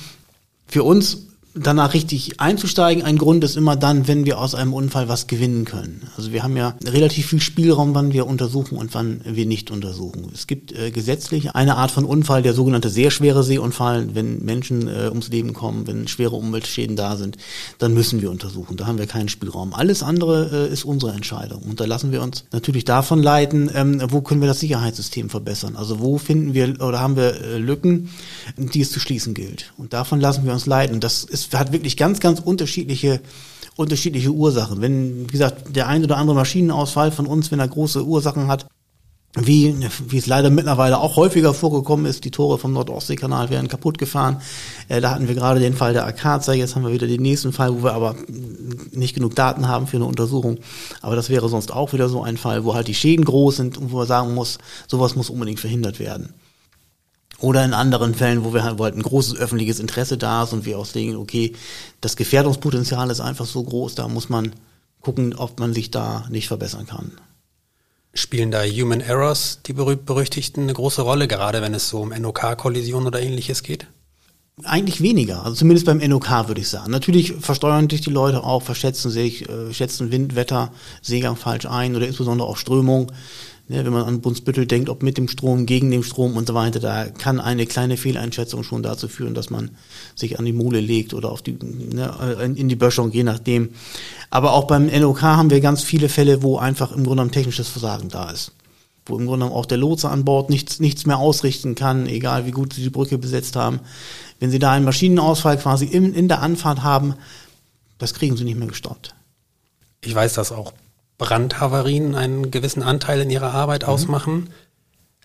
für 0.68 0.84
uns 0.84 1.28
danach 1.62 1.94
richtig 1.94 2.40
einzusteigen. 2.40 3.04
Ein 3.04 3.18
Grund 3.18 3.44
ist 3.44 3.56
immer 3.56 3.76
dann, 3.76 4.08
wenn 4.08 4.26
wir 4.26 4.38
aus 4.38 4.54
einem 4.54 4.72
Unfall 4.72 5.08
was 5.08 5.26
gewinnen 5.26 5.64
können. 5.64 6.08
Also 6.16 6.32
wir 6.32 6.42
haben 6.42 6.56
ja 6.56 6.76
relativ 6.84 7.26
viel 7.26 7.40
Spielraum, 7.40 7.94
wann 7.94 8.12
wir 8.12 8.26
untersuchen 8.26 8.76
und 8.76 8.94
wann 8.94 9.20
wir 9.24 9.46
nicht 9.46 9.70
untersuchen. 9.70 10.30
Es 10.32 10.46
gibt 10.46 10.72
äh, 10.72 10.90
gesetzlich 10.90 11.54
eine 11.54 11.76
Art 11.76 11.90
von 11.90 12.04
Unfall, 12.04 12.42
der 12.42 12.54
sogenannte 12.54 12.90
sehr 12.90 13.10
schwere 13.10 13.42
Seeunfall, 13.42 14.14
wenn 14.14 14.44
Menschen 14.44 14.88
äh, 14.88 15.08
ums 15.08 15.28
Leben 15.28 15.52
kommen, 15.52 15.86
wenn 15.86 16.08
schwere 16.08 16.36
Umweltschäden 16.36 16.96
da 16.96 17.16
sind, 17.16 17.36
dann 17.78 17.94
müssen 17.94 18.22
wir 18.22 18.30
untersuchen. 18.30 18.76
Da 18.76 18.86
haben 18.86 18.98
wir 18.98 19.06
keinen 19.06 19.28
Spielraum. 19.28 19.74
Alles 19.74 20.02
andere 20.02 20.68
äh, 20.68 20.72
ist 20.72 20.84
unsere 20.84 21.12
Entscheidung. 21.12 21.62
Und 21.62 21.80
da 21.80 21.84
lassen 21.84 22.12
wir 22.12 22.22
uns 22.22 22.44
natürlich 22.52 22.84
davon 22.84 23.22
leiten, 23.22 23.70
ähm, 23.74 24.02
wo 24.08 24.20
können 24.20 24.40
wir 24.40 24.48
das 24.48 24.60
Sicherheitssystem 24.60 25.30
verbessern. 25.30 25.76
Also 25.76 26.00
wo 26.00 26.18
finden 26.18 26.54
wir 26.54 26.80
oder 26.80 27.00
haben 27.00 27.16
wir 27.16 27.40
äh, 27.40 27.58
Lücken, 27.58 28.10
die 28.56 28.80
es 28.80 28.92
zu 28.92 29.00
schließen 29.00 29.34
gilt. 29.34 29.72
Und 29.76 29.92
davon 29.92 30.20
lassen 30.20 30.44
wir 30.44 30.52
uns 30.52 30.66
leiten. 30.66 31.00
Das 31.00 31.24
ist 31.24 31.47
hat 31.52 31.72
wirklich 31.72 31.96
ganz, 31.96 32.20
ganz 32.20 32.40
unterschiedliche 32.40 33.20
unterschiedliche 33.78 34.32
Ursachen. 34.32 34.80
Wenn, 34.80 35.28
wie 35.28 35.32
gesagt, 35.32 35.76
der 35.76 35.86
ein 35.86 36.02
oder 36.02 36.16
andere 36.16 36.34
Maschinenausfall 36.34 37.12
von 37.12 37.26
uns, 37.26 37.52
wenn 37.52 37.60
er 37.60 37.68
große 37.68 38.04
Ursachen 38.04 38.48
hat, 38.48 38.66
wie, 39.36 39.72
wie 40.08 40.18
es 40.18 40.26
leider 40.26 40.50
mittlerweile 40.50 40.98
auch 40.98 41.14
häufiger 41.14 41.54
vorgekommen 41.54 42.06
ist, 42.06 42.24
die 42.24 42.32
Tore 42.32 42.58
vom 42.58 42.72
Nordostseekanal 42.72 43.50
werden 43.50 43.68
kaputt 43.68 43.96
gefahren. 43.98 44.40
Äh, 44.88 45.00
da 45.00 45.10
hatten 45.10 45.28
wir 45.28 45.34
gerade 45.36 45.60
den 45.60 45.74
Fall 45.74 45.92
der 45.92 46.06
Akaza, 46.06 46.54
jetzt 46.54 46.74
haben 46.74 46.84
wir 46.84 46.92
wieder 46.92 47.06
den 47.06 47.22
nächsten 47.22 47.52
Fall, 47.52 47.72
wo 47.72 47.84
wir 47.84 47.92
aber 47.92 48.16
nicht 48.90 49.14
genug 49.14 49.36
Daten 49.36 49.68
haben 49.68 49.86
für 49.86 49.98
eine 49.98 50.06
Untersuchung. 50.06 50.58
Aber 51.00 51.14
das 51.14 51.28
wäre 51.28 51.48
sonst 51.48 51.72
auch 51.72 51.92
wieder 51.92 52.08
so 52.08 52.22
ein 52.22 52.36
Fall, 52.36 52.64
wo 52.64 52.74
halt 52.74 52.88
die 52.88 52.94
Schäden 52.94 53.24
groß 53.24 53.56
sind 53.56 53.78
und 53.78 53.92
wo 53.92 53.98
man 53.98 54.06
sagen 54.08 54.34
muss, 54.34 54.58
sowas 54.88 55.14
muss 55.14 55.30
unbedingt 55.30 55.60
verhindert 55.60 56.00
werden. 56.00 56.34
Oder 57.40 57.64
in 57.64 57.72
anderen 57.72 58.14
Fällen, 58.14 58.44
wo 58.44 58.52
wir 58.52 58.64
halt, 58.64 58.78
wo 58.78 58.84
halt 58.84 58.96
ein 58.96 59.02
großes 59.02 59.36
öffentliches 59.36 59.78
Interesse 59.78 60.18
da 60.18 60.42
ist 60.42 60.52
und 60.52 60.64
wir 60.64 60.78
auch 60.78 60.86
sehen, 60.86 61.16
okay, 61.16 61.54
das 62.00 62.16
Gefährdungspotenzial 62.16 63.10
ist 63.10 63.20
einfach 63.20 63.46
so 63.46 63.62
groß, 63.62 63.94
da 63.94 64.08
muss 64.08 64.28
man 64.28 64.52
gucken, 65.00 65.34
ob 65.34 65.60
man 65.60 65.72
sich 65.72 65.90
da 65.90 66.26
nicht 66.30 66.48
verbessern 66.48 66.86
kann. 66.86 67.12
Spielen 68.12 68.50
da 68.50 68.64
Human 68.64 69.00
Errors, 69.00 69.60
die 69.64 69.72
berüchtigten, 69.72 70.64
eine 70.64 70.74
große 70.74 71.02
Rolle, 71.02 71.28
gerade 71.28 71.62
wenn 71.62 71.74
es 71.74 71.88
so 71.88 72.00
um 72.00 72.08
NOK-Kollisionen 72.08 73.06
oder 73.06 73.20
ähnliches 73.20 73.62
geht? 73.62 73.86
Eigentlich 74.64 75.00
weniger, 75.00 75.44
also 75.44 75.54
zumindest 75.54 75.86
beim 75.86 75.98
NOK 75.98 76.48
würde 76.48 76.60
ich 76.60 76.68
sagen. 76.68 76.90
Natürlich 76.90 77.34
versteuern 77.34 77.88
sich 77.88 78.00
die 78.00 78.10
Leute 78.10 78.42
auch, 78.42 78.64
verschätzen 78.64 79.08
sich, 79.08 79.48
äh, 79.48 79.72
schätzen 79.72 80.10
Wind, 80.10 80.34
Wetter, 80.34 80.72
Seegang 81.00 81.36
falsch 81.36 81.66
ein 81.66 81.94
oder 81.94 82.08
insbesondere 82.08 82.48
auch 82.48 82.56
Strömung. 82.56 83.12
Ja, 83.70 83.84
wenn 83.84 83.92
man 83.92 84.04
an 84.04 84.22
Brunsbüttel 84.22 84.64
denkt, 84.66 84.88
ob 84.88 85.02
mit 85.02 85.18
dem 85.18 85.28
Strom, 85.28 85.66
gegen 85.66 85.90
den 85.90 86.02
Strom 86.02 86.38
und 86.38 86.48
so 86.48 86.54
weiter, 86.54 86.80
da 86.80 87.04
kann 87.04 87.38
eine 87.38 87.66
kleine 87.66 87.98
Fehleinschätzung 87.98 88.64
schon 88.64 88.82
dazu 88.82 89.08
führen, 89.08 89.34
dass 89.34 89.50
man 89.50 89.72
sich 90.14 90.38
an 90.38 90.46
die 90.46 90.54
Mole 90.54 90.80
legt 90.80 91.12
oder 91.12 91.30
auf 91.30 91.42
die, 91.42 91.52
ne, 91.52 92.54
in 92.56 92.70
die 92.70 92.76
Böschung, 92.76 93.12
je 93.12 93.24
nachdem. 93.24 93.74
Aber 94.30 94.54
auch 94.54 94.66
beim 94.66 94.86
NOK 94.86 95.20
haben 95.20 95.50
wir 95.50 95.60
ganz 95.60 95.82
viele 95.82 96.08
Fälle, 96.08 96.42
wo 96.42 96.56
einfach 96.56 96.92
im 96.92 97.04
Grunde 97.04 97.10
genommen 97.10 97.30
technisches 97.30 97.68
Versagen 97.68 98.08
da 98.08 98.30
ist. 98.30 98.52
Wo 99.04 99.18
im 99.18 99.26
Grunde 99.26 99.44
auch 99.46 99.66
der 99.66 99.78
Lotse 99.78 100.08
an 100.08 100.24
Bord 100.24 100.48
nichts, 100.48 100.80
nichts 100.80 101.04
mehr 101.04 101.18
ausrichten 101.18 101.74
kann, 101.74 102.06
egal 102.06 102.46
wie 102.46 102.52
gut 102.52 102.72
sie 102.72 102.82
die 102.82 102.90
Brücke 102.90 103.18
besetzt 103.18 103.54
haben. 103.54 103.80
Wenn 104.40 104.50
sie 104.50 104.58
da 104.58 104.72
einen 104.72 104.86
Maschinenausfall 104.86 105.58
quasi 105.58 105.84
in, 105.84 106.14
in 106.14 106.28
der 106.28 106.40
Anfahrt 106.40 106.82
haben, 106.82 107.16
das 107.98 108.14
kriegen 108.14 108.38
sie 108.38 108.44
nicht 108.44 108.58
mehr 108.58 108.68
gestoppt. 108.68 109.14
Ich 110.00 110.14
weiß 110.14 110.32
das 110.32 110.52
auch 110.52 110.72
Brandhavarien 111.18 112.14
einen 112.14 112.50
gewissen 112.50 112.82
Anteil 112.82 113.20
in 113.20 113.30
ihrer 113.30 113.52
Arbeit 113.52 113.82
mhm. 113.82 113.88
ausmachen. 113.88 114.50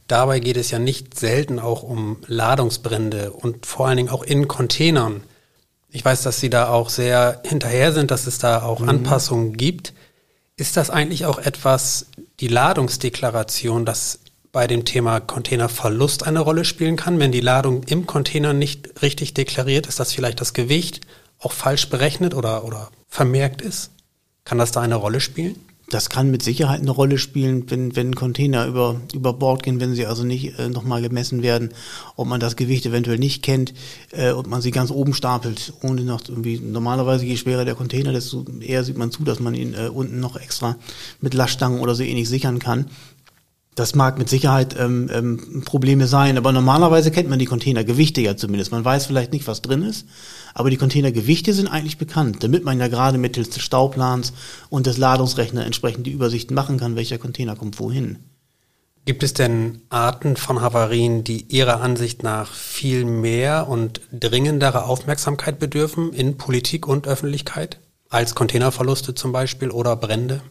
Dabei 0.08 0.40
geht 0.40 0.58
es 0.58 0.72
ja 0.72 0.80
nicht 0.80 1.18
selten 1.18 1.60
auch 1.60 1.84
um 1.84 2.18
Ladungsbrände 2.28 3.32
und 3.32 3.66
vor 3.66 3.88
allen 3.88 3.98
Dingen 3.98 4.10
auch 4.10 4.24
in 4.24 4.48
Containern. 4.48 5.24
Ich 5.90 6.04
weiß, 6.04 6.24
dass 6.24 6.40
Sie 6.40 6.50
da 6.50 6.70
auch 6.70 6.90
sehr 6.90 7.42
hinterher 7.46 7.94
sind, 7.94 8.12
dass 8.12 8.28
es 8.28 8.40
da 8.40 8.64
auch 8.64 8.80
mhm. 8.80 8.90
Anpassungen 8.90 9.56
gibt. 9.56 9.94
Ist 10.58 10.76
das 10.76 10.90
eigentlich 10.90 11.26
auch 11.26 11.38
etwas, 11.38 12.08
die 12.40 12.48
Ladungsdeklaration, 12.48 13.86
das 13.86 14.20
bei 14.52 14.68
dem 14.68 14.86
Thema 14.86 15.20
Containerverlust 15.20 16.26
eine 16.28 16.40
Rolle 16.40 16.66
spielen 16.66 16.96
kann? 16.96 17.20
Wenn 17.20 17.32
die 17.32 17.42
Ladung 17.42 17.84
im 17.84 18.06
Container 18.08 18.54
nicht 18.54 19.02
richtig 19.02 19.34
deklariert, 19.34 19.88
ist 19.88 20.00
das 20.00 20.14
vielleicht 20.14 20.42
das 20.42 20.54
Gewicht 20.54 21.02
auch 21.40 21.52
falsch 21.52 21.90
berechnet 21.90 22.34
oder, 22.34 22.66
oder 22.66 22.90
vermerkt 23.08 23.62
ist? 23.62 23.92
Kann 24.46 24.58
das 24.58 24.72
da 24.72 24.82
eine 24.82 24.96
Rolle 24.96 25.22
spielen? 25.22 25.56
Das 25.94 26.10
kann 26.10 26.32
mit 26.32 26.42
Sicherheit 26.42 26.82
eine 26.82 26.90
Rolle 26.90 27.20
spielen, 27.20 27.70
wenn, 27.70 27.96
wenn 27.96 28.16
Container 28.16 28.66
über, 28.66 29.00
über 29.14 29.32
Bord 29.32 29.62
gehen, 29.62 29.80
wenn 29.80 29.94
sie 29.94 30.08
also 30.08 30.24
nicht 30.24 30.58
äh, 30.58 30.68
nochmal 30.68 31.04
gemessen 31.04 31.44
werden, 31.44 31.70
ob 32.16 32.28
man 32.28 32.40
das 32.40 32.56
Gewicht 32.56 32.88
eventuell 32.88 33.20
nicht 33.20 33.44
kennt 33.44 33.76
äh, 34.10 34.32
und 34.32 34.48
man 34.48 34.64
sie 34.64 34.72
ganz 34.72 34.90
oben 34.90 35.14
stapelt, 35.14 35.72
ohne 35.84 36.02
noch 36.02 36.28
irgendwie, 36.28 36.58
normalerweise 36.60 37.26
je 37.26 37.38
schwerer 37.38 37.64
der 37.64 37.76
Container, 37.76 38.12
desto 38.12 38.44
eher 38.60 38.84
sieht 38.84 38.98
man 38.98 39.12
zu, 39.12 39.24
dass 39.24 39.40
man 39.40 39.54
ihn 39.54 39.76
äh, 39.76 39.88
unten 39.88 40.20
noch 40.20 40.36
extra 40.36 40.78
mit 41.22 41.36
Laststangen 41.36 41.80
oder 41.80 41.94
so 41.94 42.02
ähnlich 42.02 42.28
sichern 42.28 42.58
kann. 42.58 42.88
Das 43.76 43.96
mag 43.96 44.20
mit 44.20 44.30
Sicherheit 44.30 44.76
ähm, 44.80 45.10
ähm, 45.12 45.64
Probleme 45.66 46.06
sein, 46.06 46.38
aber 46.38 46.52
normalerweise 46.52 47.10
kennt 47.10 47.30
man 47.30 47.40
die 47.40 47.46
Containergewichte 47.46 48.22
ja 48.22 48.38
zumindest. 48.38 48.72
Man 48.72 48.86
weiß 48.86 49.08
vielleicht 49.08 49.34
nicht, 49.34 49.48
was 49.48 49.64
drin 49.64 49.82
ist, 49.82 50.06
aber 50.54 50.70
die 50.70 50.78
Containergewichte 50.78 51.54
sind 51.54 51.68
eigentlich 51.68 51.98
bekannt, 51.98 52.44
damit 52.44 52.64
man 52.64 52.80
ja 52.80 52.88
gerade 52.88 53.18
mittels 53.18 53.50
des 53.50 53.64
Stauplans 53.64 54.34
und 54.70 54.86
des 54.86 54.98
Ladungsrechners 54.98 55.66
entsprechend 55.66 56.06
die 56.06 56.12
Übersichten 56.12 56.54
machen 56.54 56.78
kann, 56.78 56.96
welcher 56.96 57.18
Container 57.18 57.56
kommt 57.56 57.80
wohin. 57.80 58.20
Gibt 59.06 59.24
es 59.24 59.34
denn 59.34 59.82
Arten 59.90 60.38
von 60.38 60.62
Havarien, 60.62 61.24
die 61.26 61.42
Ihrer 61.54 61.82
Ansicht 61.82 62.24
nach 62.24 62.54
viel 62.54 63.04
mehr 63.04 63.68
und 63.68 64.00
dringendere 64.14 64.86
Aufmerksamkeit 64.86 65.60
bedürfen 65.60 66.14
in 66.14 66.38
Politik 66.38 66.88
und 66.88 67.06
Öffentlichkeit? 67.06 67.80
Als 68.10 68.34
Containerverluste 68.34 69.14
zum 69.14 69.34
Beispiel 69.34 69.72
oder 69.72 69.96
Brände? 69.98 70.42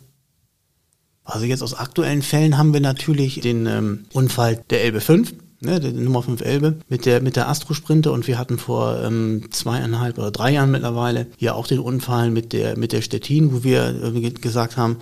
Also 1.25 1.47
jetzt 1.47 1.63
aus 1.63 1.75
aktuellen 1.75 2.23
Fällen 2.23 2.59
haben 2.59 2.73
wir 2.73 2.81
natürlich 2.81 3.41
den 3.41 3.67
ähm, 3.67 4.05
Unfall 4.13 4.63
der 4.71 4.83
Elbe 4.83 5.01
5, 5.01 5.35
ne, 5.61 5.79
der 5.79 5.93
Nummer 5.93 6.23
5 6.23 6.41
Elbe, 6.41 6.79
mit 6.89 7.07
der, 7.07 7.21
mit 7.21 7.37
der 7.37 7.49
Astro 7.49 7.75
Sprinter 7.75 8.13
und 8.13 8.27
wir 8.27 8.39
hatten 8.39 8.59
vor 8.59 9.01
ähm, 9.03 9.49
zweieinhalb 9.51 10.19
oder 10.19 10.31
drei 10.33 10.53
Jahren 10.53 10.73
mittlerweile 10.73 11.27
ja 11.39 11.55
auch 11.55 11.67
den 11.67 11.79
Unfall 11.79 12.31
mit 12.31 12.53
der, 12.53 12.77
mit 12.77 12.93
der 12.93 13.03
Stettin, 13.03 13.53
wo 13.53 13.63
wir 13.63 14.15
äh, 14.15 14.31
gesagt 14.31 14.77
haben, 14.77 14.97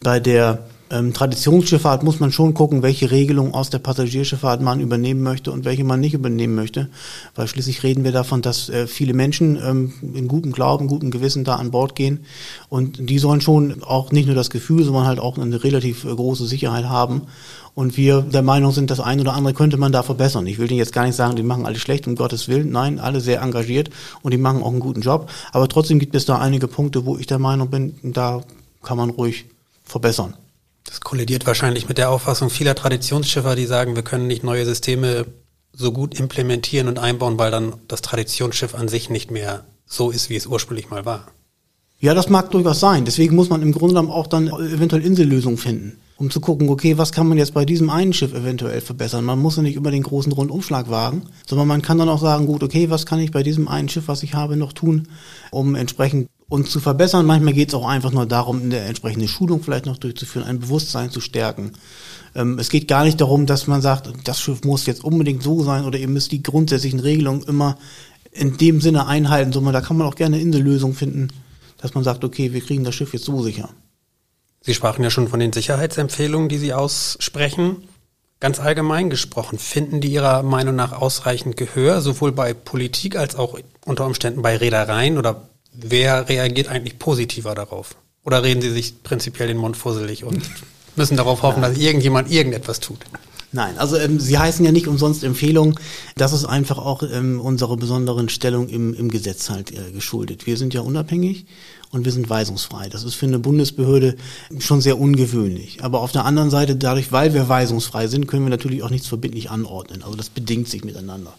bei 0.00 0.20
der 0.20 0.66
ähm, 0.94 1.12
Traditionsschifffahrt 1.12 2.04
muss 2.04 2.20
man 2.20 2.30
schon 2.30 2.54
gucken, 2.54 2.82
welche 2.82 3.10
Regelung 3.10 3.52
aus 3.52 3.68
der 3.68 3.80
Passagierschifffahrt 3.80 4.62
man 4.62 4.80
übernehmen 4.80 5.22
möchte 5.22 5.50
und 5.50 5.64
welche 5.64 5.82
man 5.82 5.98
nicht 5.98 6.14
übernehmen 6.14 6.54
möchte. 6.54 6.88
Weil 7.34 7.48
schließlich 7.48 7.82
reden 7.82 8.04
wir 8.04 8.12
davon, 8.12 8.42
dass 8.42 8.68
äh, 8.68 8.86
viele 8.86 9.12
Menschen 9.12 9.56
ähm, 9.56 9.92
in 10.14 10.28
gutem 10.28 10.52
Glauben, 10.52 10.86
gutem 10.86 11.10
Gewissen 11.10 11.42
da 11.42 11.56
an 11.56 11.72
Bord 11.72 11.96
gehen. 11.96 12.24
Und 12.68 13.10
die 13.10 13.18
sollen 13.18 13.40
schon 13.40 13.82
auch 13.82 14.12
nicht 14.12 14.26
nur 14.26 14.36
das 14.36 14.50
Gefühl, 14.50 14.84
sondern 14.84 15.06
halt 15.06 15.18
auch 15.18 15.36
eine 15.36 15.64
relativ 15.64 16.04
äh, 16.04 16.14
große 16.14 16.46
Sicherheit 16.46 16.84
haben. 16.84 17.22
Und 17.74 17.96
wir 17.96 18.22
der 18.22 18.42
Meinung 18.42 18.70
sind, 18.70 18.90
das 18.90 19.00
eine 19.00 19.22
oder 19.22 19.34
andere 19.34 19.52
könnte 19.52 19.78
man 19.78 19.90
da 19.90 20.04
verbessern. 20.04 20.46
Ich 20.46 20.58
will 20.58 20.70
Ihnen 20.70 20.78
jetzt 20.78 20.92
gar 20.92 21.04
nicht 21.04 21.16
sagen, 21.16 21.34
die 21.34 21.42
machen 21.42 21.66
alle 21.66 21.80
schlecht, 21.80 22.06
um 22.06 22.14
Gottes 22.14 22.46
Willen. 22.46 22.70
Nein, 22.70 23.00
alle 23.00 23.20
sehr 23.20 23.42
engagiert 23.42 23.90
und 24.22 24.30
die 24.30 24.38
machen 24.38 24.62
auch 24.62 24.70
einen 24.70 24.78
guten 24.78 25.00
Job. 25.00 25.28
Aber 25.50 25.68
trotzdem 25.68 25.98
gibt 25.98 26.14
es 26.14 26.24
da 26.24 26.38
einige 26.38 26.68
Punkte, 26.68 27.04
wo 27.04 27.18
ich 27.18 27.26
der 27.26 27.40
Meinung 27.40 27.70
bin, 27.70 27.96
da 28.04 28.42
kann 28.84 28.96
man 28.96 29.10
ruhig 29.10 29.46
verbessern. 29.82 30.34
Das 30.84 31.00
kollidiert 31.00 31.46
wahrscheinlich 31.46 31.88
mit 31.88 31.98
der 31.98 32.10
Auffassung 32.10 32.50
vieler 32.50 32.74
Traditionsschiffer, 32.74 33.56
die 33.56 33.66
sagen, 33.66 33.96
wir 33.96 34.02
können 34.02 34.26
nicht 34.26 34.44
neue 34.44 34.64
Systeme 34.64 35.26
so 35.72 35.92
gut 35.92 36.18
implementieren 36.18 36.88
und 36.88 36.98
einbauen, 36.98 37.38
weil 37.38 37.50
dann 37.50 37.74
das 37.88 38.02
Traditionsschiff 38.02 38.74
an 38.74 38.88
sich 38.88 39.10
nicht 39.10 39.30
mehr 39.30 39.64
so 39.86 40.10
ist, 40.10 40.30
wie 40.30 40.36
es 40.36 40.46
ursprünglich 40.46 40.90
mal 40.90 41.04
war. 41.04 41.26
Ja, 42.04 42.12
das 42.12 42.28
mag 42.28 42.50
durchaus 42.50 42.80
sein. 42.80 43.06
Deswegen 43.06 43.34
muss 43.34 43.48
man 43.48 43.62
im 43.62 43.72
Grunde 43.72 43.94
genommen 43.94 44.10
auch 44.10 44.26
dann 44.26 44.48
eventuell 44.48 45.02
Insellösungen 45.02 45.56
finden, 45.56 45.98
um 46.16 46.30
zu 46.30 46.40
gucken, 46.40 46.68
okay, 46.68 46.98
was 46.98 47.12
kann 47.12 47.26
man 47.26 47.38
jetzt 47.38 47.54
bei 47.54 47.64
diesem 47.64 47.88
einen 47.88 48.12
Schiff 48.12 48.34
eventuell 48.34 48.82
verbessern? 48.82 49.24
Man 49.24 49.38
muss 49.38 49.56
ja 49.56 49.62
nicht 49.62 49.76
immer 49.76 49.90
den 49.90 50.02
großen 50.02 50.32
Rundumschlag 50.32 50.90
wagen, 50.90 51.22
sondern 51.46 51.66
man 51.66 51.82
kann 51.82 51.96
dann 51.96 52.10
auch 52.10 52.20
sagen, 52.20 52.46
gut, 52.46 52.62
okay, 52.62 52.90
was 52.90 53.06
kann 53.06 53.20
ich 53.20 53.30
bei 53.30 53.42
diesem 53.42 53.68
einen 53.68 53.88
Schiff, 53.88 54.06
was 54.06 54.22
ich 54.22 54.34
habe, 54.34 54.56
noch 54.56 54.74
tun, 54.74 55.08
um 55.50 55.74
entsprechend 55.74 56.28
uns 56.48 56.70
zu 56.70 56.80
verbessern. 56.80 57.26
Manchmal 57.26 57.54
geht 57.54 57.68
es 57.68 57.74
auch 57.74 57.86
einfach 57.86 58.12
nur 58.12 58.26
darum, 58.26 58.62
eine 58.62 58.78
entsprechende 58.80 59.28
Schulung 59.28 59.62
vielleicht 59.62 59.86
noch 59.86 59.98
durchzuführen, 59.98 60.46
ein 60.46 60.60
Bewusstsein 60.60 61.10
zu 61.10 61.20
stärken. 61.20 61.72
Ähm, 62.34 62.58
es 62.58 62.68
geht 62.68 62.88
gar 62.88 63.04
nicht 63.04 63.20
darum, 63.20 63.46
dass 63.46 63.66
man 63.66 63.80
sagt, 63.80 64.10
das 64.24 64.40
Schiff 64.40 64.64
muss 64.64 64.86
jetzt 64.86 65.04
unbedingt 65.04 65.42
so 65.42 65.62
sein 65.62 65.84
oder 65.84 65.98
ihr 65.98 66.08
müsst 66.08 66.32
die 66.32 66.42
grundsätzlichen 66.42 67.00
Regelungen 67.00 67.42
immer 67.44 67.78
in 68.32 68.56
dem 68.56 68.80
Sinne 68.80 69.06
einhalten, 69.06 69.52
sondern 69.52 69.72
da 69.72 69.80
kann 69.80 69.96
man 69.96 70.06
auch 70.06 70.16
gerne 70.16 70.36
eine 70.36 70.58
Lösung 70.58 70.94
finden, 70.94 71.28
dass 71.80 71.94
man 71.94 72.04
sagt, 72.04 72.24
okay, 72.24 72.52
wir 72.52 72.60
kriegen 72.60 72.84
das 72.84 72.94
Schiff 72.94 73.12
jetzt 73.12 73.24
so 73.24 73.42
sicher. 73.42 73.70
Sie 74.60 74.74
sprachen 74.74 75.04
ja 75.04 75.10
schon 75.10 75.28
von 75.28 75.40
den 75.40 75.52
Sicherheitsempfehlungen, 75.52 76.48
die 76.48 76.58
Sie 76.58 76.72
aussprechen. 76.72 77.88
Ganz 78.40 78.60
allgemein 78.60 79.10
gesprochen, 79.10 79.58
finden 79.58 80.00
die 80.00 80.12
Ihrer 80.12 80.42
Meinung 80.42 80.74
nach 80.74 80.92
ausreichend 80.92 81.56
Gehör, 81.56 82.00
sowohl 82.00 82.32
bei 82.32 82.54
Politik 82.54 83.16
als 83.16 83.36
auch 83.36 83.58
unter 83.84 84.06
Umständen 84.06 84.42
bei 84.42 84.56
Reedereien 84.56 85.18
oder 85.18 85.48
wer 85.74 86.28
reagiert 86.28 86.68
eigentlich 86.68 86.98
positiver 86.98 87.54
darauf? 87.54 87.96
Oder 88.24 88.42
reden 88.42 88.62
Sie 88.62 88.70
sich 88.70 89.02
prinzipiell 89.02 89.48
den 89.48 89.58
Mund 89.58 89.76
fusselig 89.76 90.24
und 90.24 90.42
müssen 90.96 91.16
darauf 91.16 91.42
hoffen, 91.42 91.62
dass 91.62 91.76
irgendjemand 91.76 92.30
irgendetwas 92.30 92.80
tut? 92.80 93.00
Nein, 93.54 93.78
also 93.78 93.96
ähm, 93.96 94.18
sie 94.18 94.36
heißen 94.36 94.64
ja 94.64 94.72
nicht 94.72 94.88
umsonst 94.88 95.22
Empfehlungen. 95.22 95.78
Das 96.16 96.32
ist 96.32 96.44
einfach 96.44 96.76
auch 96.76 97.04
ähm, 97.04 97.40
unserer 97.40 97.76
besonderen 97.76 98.28
Stellung 98.28 98.68
im, 98.68 98.92
im 98.94 99.12
Gesetz 99.12 99.48
halt 99.48 99.70
äh, 99.70 99.92
geschuldet. 99.92 100.44
Wir 100.44 100.56
sind 100.56 100.74
ja 100.74 100.80
unabhängig 100.80 101.46
und 101.92 102.04
wir 102.04 102.10
sind 102.10 102.28
weisungsfrei. 102.28 102.88
Das 102.88 103.04
ist 103.04 103.14
für 103.14 103.26
eine 103.26 103.38
Bundesbehörde 103.38 104.16
schon 104.58 104.80
sehr 104.80 104.98
ungewöhnlich. 104.98 105.84
Aber 105.84 106.00
auf 106.00 106.10
der 106.10 106.24
anderen 106.24 106.50
Seite, 106.50 106.74
dadurch, 106.74 107.12
weil 107.12 107.32
wir 107.32 107.48
weisungsfrei 107.48 108.08
sind, 108.08 108.26
können 108.26 108.42
wir 108.42 108.50
natürlich 108.50 108.82
auch 108.82 108.90
nichts 108.90 109.06
verbindlich 109.06 109.50
anordnen. 109.50 110.02
Also 110.02 110.16
das 110.16 110.30
bedingt 110.30 110.68
sich 110.68 110.82
miteinander. 110.82 111.32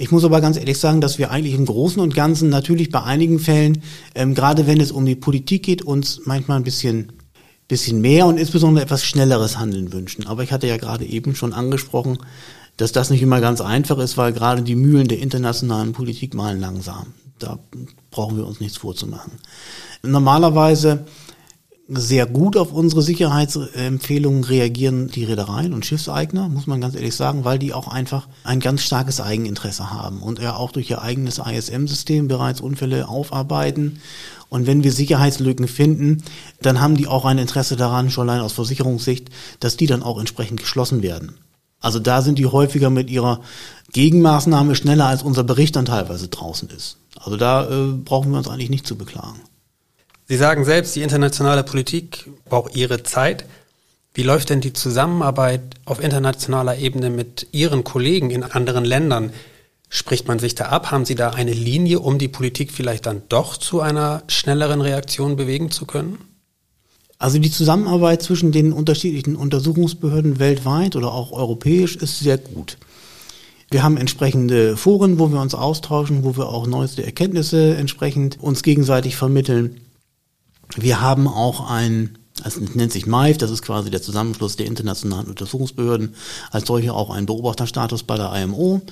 Ich 0.00 0.10
muss 0.10 0.24
aber 0.24 0.40
ganz 0.40 0.56
ehrlich 0.56 0.78
sagen, 0.78 1.02
dass 1.02 1.18
wir 1.18 1.30
eigentlich 1.30 1.52
im 1.52 1.66
Großen 1.66 2.00
und 2.00 2.14
Ganzen 2.14 2.48
natürlich 2.48 2.90
bei 2.90 3.02
einigen 3.02 3.38
Fällen, 3.38 3.82
ähm, 4.14 4.34
gerade 4.34 4.66
wenn 4.66 4.80
es 4.80 4.92
um 4.92 5.04
die 5.04 5.14
Politik 5.14 5.62
geht, 5.62 5.82
uns 5.82 6.22
manchmal 6.24 6.56
ein 6.56 6.64
bisschen 6.64 7.12
bisschen 7.68 8.00
mehr 8.00 8.24
und 8.24 8.38
insbesondere 8.38 8.82
etwas 8.82 9.04
schnelleres 9.04 9.58
Handeln 9.58 9.92
wünschen. 9.92 10.26
Aber 10.26 10.42
ich 10.42 10.52
hatte 10.52 10.66
ja 10.66 10.78
gerade 10.78 11.04
eben 11.04 11.36
schon 11.36 11.52
angesprochen, 11.52 12.16
dass 12.78 12.92
das 12.92 13.10
nicht 13.10 13.20
immer 13.20 13.42
ganz 13.42 13.60
einfach 13.60 13.98
ist, 13.98 14.16
weil 14.16 14.32
gerade 14.32 14.62
die 14.62 14.74
Mühlen 14.74 15.06
der 15.06 15.18
internationalen 15.18 15.92
Politik 15.92 16.32
malen 16.32 16.60
langsam. 16.60 17.12
Da 17.38 17.58
brauchen 18.10 18.38
wir 18.38 18.46
uns 18.46 18.58
nichts 18.58 18.78
vorzumachen. 18.78 19.32
Normalerweise 20.02 21.04
sehr 21.92 22.26
gut 22.26 22.56
auf 22.56 22.72
unsere 22.72 23.02
Sicherheitsempfehlungen 23.02 24.44
reagieren 24.44 25.08
die 25.08 25.24
Reedereien 25.24 25.72
und 25.72 25.84
Schiffseigner, 25.84 26.48
muss 26.48 26.68
man 26.68 26.80
ganz 26.80 26.94
ehrlich 26.94 27.16
sagen, 27.16 27.44
weil 27.44 27.58
die 27.58 27.72
auch 27.72 27.88
einfach 27.88 28.28
ein 28.44 28.60
ganz 28.60 28.82
starkes 28.82 29.20
Eigeninteresse 29.20 29.90
haben 29.90 30.22
und 30.22 30.38
ja 30.38 30.54
auch 30.54 30.70
durch 30.70 30.88
ihr 30.88 31.02
eigenes 31.02 31.38
ISM-System 31.38 32.28
bereits 32.28 32.60
Unfälle 32.60 33.08
aufarbeiten. 33.08 34.00
Und 34.48 34.68
wenn 34.68 34.84
wir 34.84 34.92
Sicherheitslücken 34.92 35.66
finden, 35.66 36.22
dann 36.62 36.80
haben 36.80 36.96
die 36.96 37.08
auch 37.08 37.24
ein 37.24 37.38
Interesse 37.38 37.76
daran, 37.76 38.10
schon 38.10 38.28
allein 38.28 38.42
aus 38.42 38.52
Versicherungssicht, 38.52 39.28
dass 39.58 39.76
die 39.76 39.86
dann 39.86 40.04
auch 40.04 40.20
entsprechend 40.20 40.60
geschlossen 40.60 41.02
werden. 41.02 41.38
Also 41.80 41.98
da 41.98 42.22
sind 42.22 42.38
die 42.38 42.46
häufiger 42.46 42.90
mit 42.90 43.10
ihrer 43.10 43.40
Gegenmaßnahme 43.92 44.76
schneller, 44.76 45.06
als 45.06 45.24
unser 45.24 45.42
Bericht 45.42 45.74
dann 45.74 45.86
teilweise 45.86 46.28
draußen 46.28 46.68
ist. 46.70 46.98
Also 47.18 47.36
da 47.36 47.68
äh, 47.68 47.92
brauchen 47.92 48.30
wir 48.30 48.38
uns 48.38 48.48
eigentlich 48.48 48.70
nicht 48.70 48.86
zu 48.86 48.96
beklagen. 48.96 49.40
Sie 50.30 50.36
sagen 50.36 50.64
selbst, 50.64 50.94
die 50.94 51.02
internationale 51.02 51.64
Politik 51.64 52.30
braucht 52.48 52.76
ihre 52.76 53.02
Zeit. 53.02 53.46
Wie 54.14 54.22
läuft 54.22 54.50
denn 54.50 54.60
die 54.60 54.72
Zusammenarbeit 54.72 55.60
auf 55.86 56.00
internationaler 56.00 56.78
Ebene 56.78 57.10
mit 57.10 57.48
Ihren 57.50 57.82
Kollegen 57.82 58.30
in 58.30 58.44
anderen 58.44 58.84
Ländern? 58.84 59.32
Spricht 59.88 60.28
man 60.28 60.38
sich 60.38 60.54
da 60.54 60.66
ab? 60.66 60.92
Haben 60.92 61.04
Sie 61.04 61.16
da 61.16 61.30
eine 61.30 61.52
Linie, 61.52 61.98
um 61.98 62.18
die 62.18 62.28
Politik 62.28 62.70
vielleicht 62.70 63.06
dann 63.06 63.22
doch 63.28 63.56
zu 63.56 63.80
einer 63.80 64.22
schnelleren 64.28 64.80
Reaktion 64.80 65.34
bewegen 65.34 65.72
zu 65.72 65.84
können? 65.84 66.18
Also 67.18 67.40
die 67.40 67.50
Zusammenarbeit 67.50 68.22
zwischen 68.22 68.52
den 68.52 68.72
unterschiedlichen 68.72 69.34
Untersuchungsbehörden 69.34 70.38
weltweit 70.38 70.94
oder 70.94 71.12
auch 71.12 71.32
europäisch 71.32 71.96
ist 71.96 72.20
sehr 72.20 72.38
gut. 72.38 72.78
Wir 73.72 73.82
haben 73.82 73.96
entsprechende 73.96 74.76
Foren, 74.76 75.18
wo 75.18 75.32
wir 75.32 75.40
uns 75.40 75.56
austauschen, 75.56 76.22
wo 76.22 76.36
wir 76.36 76.50
auch 76.50 76.68
neueste 76.68 77.04
Erkenntnisse 77.04 77.74
entsprechend 77.74 78.40
uns 78.40 78.62
gegenseitig 78.62 79.16
vermitteln. 79.16 79.80
Wir 80.76 81.00
haben 81.00 81.26
auch 81.28 81.70
ein, 81.70 82.18
es 82.44 82.58
nennt 82.58 82.92
sich 82.92 83.06
MIFE, 83.06 83.38
das 83.38 83.50
ist 83.50 83.62
quasi 83.62 83.90
der 83.90 84.02
Zusammenschluss 84.02 84.56
der 84.56 84.66
internationalen 84.66 85.28
Untersuchungsbehörden, 85.28 86.14
als 86.50 86.66
solche 86.66 86.94
auch 86.94 87.10
einen 87.10 87.26
Beobachterstatus 87.26 88.02
bei 88.04 88.16
der 88.16 88.32
IMO, 88.34 88.82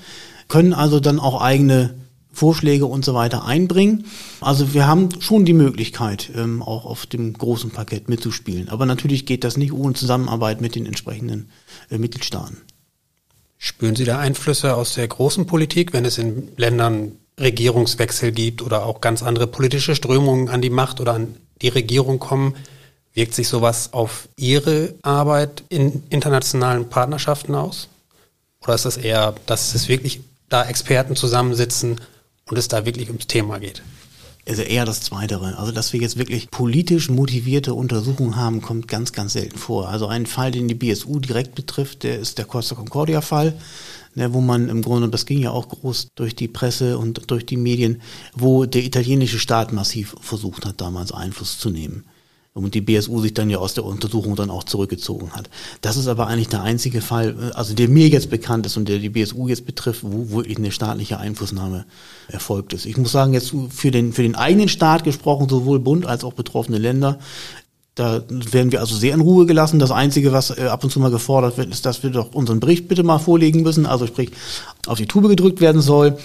können 0.49 0.73
also 0.73 1.01
dann 1.01 1.21
auch 1.21 1.41
eigene 1.41 1.95
Vorschläge 2.33 2.87
und 2.87 3.05
so 3.05 3.15
weiter 3.15 3.45
einbringen. 3.45 4.05
Also 4.41 4.73
wir 4.73 4.87
haben 4.87 5.09
schon 5.21 5.45
die 5.45 5.55
Möglichkeit, 5.55 6.31
ähm, 6.37 6.63
auch 6.63 6.85
auf 6.85 7.07
dem 7.07 7.33
großen 7.33 7.71
Parkett 7.71 8.09
mitzuspielen. 8.09 8.69
Aber 8.69 8.87
natürlich 8.87 9.27
geht 9.27 9.45
das 9.45 9.57
nicht 9.57 9.73
ohne 9.73 9.95
Zusammenarbeit 9.95 10.61
mit 10.61 10.75
den 10.75 10.87
entsprechenden 10.87 11.51
äh, 11.91 11.99
Mitgliedstaaten. 11.99 12.59
Spüren 13.57 13.97
Sie 13.97 14.05
da 14.05 14.21
Einflüsse 14.21 14.77
aus 14.77 14.95
der 14.95 15.09
großen 15.09 15.47
Politik, 15.47 15.93
wenn 15.93 16.05
es 16.05 16.17
in 16.17 16.49
Ländern 16.57 17.13
Regierungswechsel 17.39 18.33
gibt 18.33 18.63
oder 18.63 18.85
auch 18.85 19.01
ganz 19.01 19.23
andere 19.23 19.47
politische 19.47 19.95
Strömungen 19.95 20.49
an 20.49 20.63
die 20.63 20.71
Macht 20.71 21.01
oder 21.01 21.15
an 21.15 21.35
die 21.63 21.69
Regierung 21.69 22.19
kommen, 22.19 22.55
wirkt 23.15 23.35
sich 23.35 23.49
sowas 23.49 23.93
auf 23.93 24.29
Ihre 24.37 24.95
Arbeit 25.03 25.65
in 25.69 26.05
internationalen 26.11 26.89
Partnerschaften 26.89 27.55
aus? 27.55 27.89
Oder 28.63 28.75
ist 28.75 28.85
das 28.85 28.97
eher, 28.97 29.35
dass 29.47 29.75
es 29.75 29.89
wirklich 29.89 30.21
da 30.49 30.65
Experten 30.65 31.17
zusammensitzen 31.17 32.01
und 32.47 32.57
es 32.57 32.69
da 32.69 32.85
wirklich 32.85 33.09
ums 33.09 33.27
Thema 33.27 33.59
geht? 33.59 33.83
Also 34.49 34.63
eher 34.63 34.87
das 34.87 35.03
Zweitere. 35.03 35.59
Also 35.59 35.73
dass 35.73 35.93
wir 35.93 36.01
jetzt 36.01 36.17
wirklich 36.17 36.51
politisch 36.51 37.11
motivierte 37.11 37.75
Untersuchungen 37.75 38.37
haben, 38.37 38.63
kommt 38.63 38.89
ganz, 38.89 39.13
ganz 39.13 39.35
selten 39.35 39.59
vor. 39.59 39.89
Also 39.89 40.07
ein 40.07 40.25
Fall, 40.25 40.51
den 40.51 40.69
die 40.69 40.75
BSU 40.75 41.19
direkt 41.19 41.55
betrifft, 41.55 42.03
der 42.03 42.19
ist 42.19 42.39
der 42.39 42.47
Costa 42.47 42.75
Concordia-Fall, 42.75 43.53
ne, 44.19 44.35
wo 44.35 44.41
man 44.41 44.69
im 44.69 44.83
Grunde, 44.83 45.09
das 45.09 45.25
ging 45.25 45.39
ja 45.39 45.51
auch 45.51 45.69
groß 45.69 46.09
durch 46.15 46.37
die 46.37 46.49
Presse 46.49 46.99
und 46.99 47.31
durch 47.31 47.47
die 47.47 47.57
Medien, 47.57 48.03
wo 48.35 48.67
der 48.67 48.85
italienische 48.85 49.39
Staat 49.39 49.73
massiv 49.73 50.15
versucht 50.21 50.67
hat, 50.67 50.81
damals 50.81 51.13
Einfluss 51.13 51.59
zu 51.59 51.71
nehmen 51.71 52.05
und 52.59 52.75
die 52.75 52.81
BSU 52.81 53.21
sich 53.21 53.35
dann 53.35 53.51
ja 53.51 53.59
aus 53.59 53.75
der 53.75 53.85
Untersuchung 53.85 54.37
dann 54.37 54.51
auch 54.51 54.65
zurückgezogen 54.65 55.33
hat. 55.33 55.49
Das 55.81 55.97
ist 55.97 56.09
aber 56.09 56.27
eigentlich 56.27 56.49
der 56.49 56.63
einzige 56.63 57.01
Fall, 57.01 57.53
also 57.55 57.75
der 57.75 57.89
mir 57.89 58.09
jetzt 58.09 58.31
bekannt 58.31 58.67
ist 58.67 58.77
und 58.77 58.89
der 58.89 58.99
die 58.99 59.11
BSU 59.11 59.49
jetzt 59.49 59.67
betrifft, 59.67 60.01
wo 60.03 60.31
wirklich 60.31 60.59
eine 60.59 60.73
staatliche 60.73 61.19
Einflussnahme 61.19 61.87
erfolgt 62.29 62.73
ist. 62.73 62.87
Ich 62.87 62.97
muss 62.97 63.13
sagen, 63.13 63.33
jetzt 63.33 63.55
für 63.71 63.91
den, 63.91 64.13
für 64.13 64.23
den 64.23 64.35
eigenen 64.35 64.69
Staat 64.69 65.05
gesprochen, 65.05 65.49
sowohl 65.49 65.79
Bund 65.79 66.07
als 66.07 66.25
auch 66.25 66.33
betroffene 66.33 66.79
Länder, 66.79 67.19
da 67.99 68.23
werden 68.29 68.71
wir 68.71 68.81
also 68.81 68.95
sehr 68.95 69.15
in 69.15 69.21
Ruhe 69.21 69.45
gelassen. 69.45 69.79
Das 69.79 69.91
Einzige, 69.91 70.33
was 70.33 70.57
äh, 70.57 70.67
ab 70.67 70.85
und 70.85 70.91
zu 70.91 71.01
mal 71.01 71.11
gefordert 71.11 71.59
wird, 71.59 71.71
ist, 71.71 71.85
dass 71.85 72.03
wir 72.03 72.11
doch 72.11 72.33
unseren 72.33 72.61
Bericht 72.61 72.87
bitte 72.87 73.03
mal 73.03 73.19
vorlegen 73.19 73.63
müssen, 73.63 73.87
also 73.87 74.07
sprich 74.07 74.31
auf 74.87 74.99
die 74.99 75.07
Tube 75.07 75.29
gedrückt 75.29 75.61
werden 75.61 75.81
soll. 75.81 76.17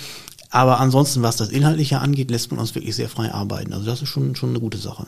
Aber 0.52 0.80
ansonsten, 0.80 1.24
was 1.24 1.36
das 1.36 1.50
Inhaltliche 1.50 2.00
angeht, 2.00 2.30
lässt 2.30 2.52
man 2.52 2.60
uns 2.60 2.76
wirklich 2.76 2.96
sehr 2.96 3.10
frei 3.10 3.32
arbeiten. 3.32 3.74
Also 3.74 3.86
das 3.86 4.04
ist 4.04 4.10
schon, 4.10 4.36
schon 4.36 4.50
eine 4.50 4.60
gute 4.60 4.78
Sache. 4.78 5.08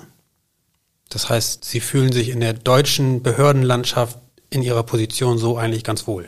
Das 1.10 1.30
heißt, 1.30 1.64
Sie 1.64 1.82
fühlen 1.82 2.12
sich 2.12 2.30
in 2.30 2.40
der 2.40 2.54
deutschen 2.54 3.22
Behördenlandschaft 3.22 4.18
in 4.50 4.64
Ihrer 4.64 4.82
Position 4.82 5.38
so 5.38 5.58
eigentlich 5.58 5.84
ganz 5.84 6.08
wohl. 6.08 6.28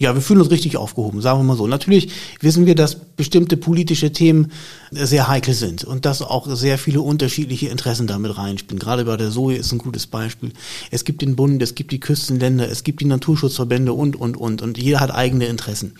Ja, 0.00 0.14
wir 0.14 0.22
fühlen 0.22 0.40
uns 0.40 0.52
richtig 0.52 0.76
aufgehoben, 0.76 1.20
sagen 1.20 1.40
wir 1.40 1.44
mal 1.44 1.56
so. 1.56 1.66
Natürlich 1.66 2.12
wissen 2.40 2.66
wir, 2.66 2.76
dass 2.76 2.94
bestimmte 2.94 3.56
politische 3.56 4.12
Themen 4.12 4.52
sehr 4.92 5.26
heikel 5.26 5.54
sind 5.54 5.82
und 5.82 6.04
dass 6.04 6.22
auch 6.22 6.46
sehr 6.54 6.78
viele 6.78 7.00
unterschiedliche 7.00 7.66
Interessen 7.66 8.06
damit 8.06 8.38
reinspielen. 8.38 8.78
Gerade 8.78 9.04
bei 9.04 9.16
der 9.16 9.32
Soja 9.32 9.58
ist 9.58 9.72
ein 9.72 9.78
gutes 9.78 10.06
Beispiel. 10.06 10.52
Es 10.92 11.04
gibt 11.04 11.20
den 11.20 11.34
Bund, 11.34 11.60
es 11.62 11.74
gibt 11.74 11.90
die 11.90 11.98
Küstenländer, 11.98 12.70
es 12.70 12.84
gibt 12.84 13.00
die 13.00 13.06
Naturschutzverbände 13.06 13.92
und, 13.92 14.14
und, 14.14 14.36
und. 14.36 14.62
Und 14.62 14.78
jeder 14.78 15.00
hat 15.00 15.12
eigene 15.12 15.46
Interessen. 15.46 15.94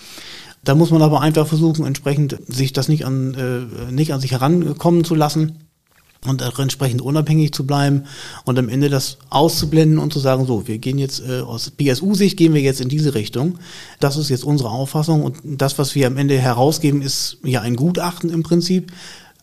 Da 0.63 0.77
muss 0.77 0.93
man 0.93 1.03
aber 1.03 1.21
einfach 1.21 1.49
versuchen, 1.49 1.85
entsprechend 1.85 2.39
sich 2.47 2.73
das 2.73 2.89
nicht 2.89 3.05
an, 3.05 3.35
äh, 3.35 3.91
nicht 3.91 4.13
an 4.13 4.21
sich 4.21 4.31
herankommen 4.31 5.03
zu 5.03 5.17
lassen 5.17 5.68
und 6.29 6.43
entsprechend 6.43 7.03
unabhängig 7.03 7.53
zu 7.53 7.67
bleiben 7.67 8.05
und 8.45 8.59
am 8.59 8.69
Ende 8.69 8.89
das 8.89 9.19
auszublenden 9.31 9.99
und 9.99 10.13
zu 10.13 10.19
sagen, 10.19 10.47
so, 10.47 10.67
wir 10.69 10.79
gehen 10.79 10.99
jetzt 10.99 11.21
äh, 11.21 11.41
aus 11.41 11.71
BSU-Sicht 11.71 12.37
gehen 12.37 12.55
wir 12.55 12.61
jetzt 12.61 12.81
in 12.81 12.89
diese 12.89 13.15
Richtung. 13.15 13.59
Das 14.01 14.17
ist 14.17 14.29
jetzt 14.29 14.45
unsere 14.45 14.71
Auffassung 14.71 15.23
und 15.23 15.39
das, 15.45 15.79
was 15.79 15.95
wir 15.95 16.07
am 16.07 16.17
Ende 16.17 16.39
herausgeben, 16.39 17.03
ist 17.03 17.39
ja 17.45 17.61
ein 17.61 17.77
Gutachten 17.77 18.31
im 18.31 18.43
Prinzip. 18.43 18.93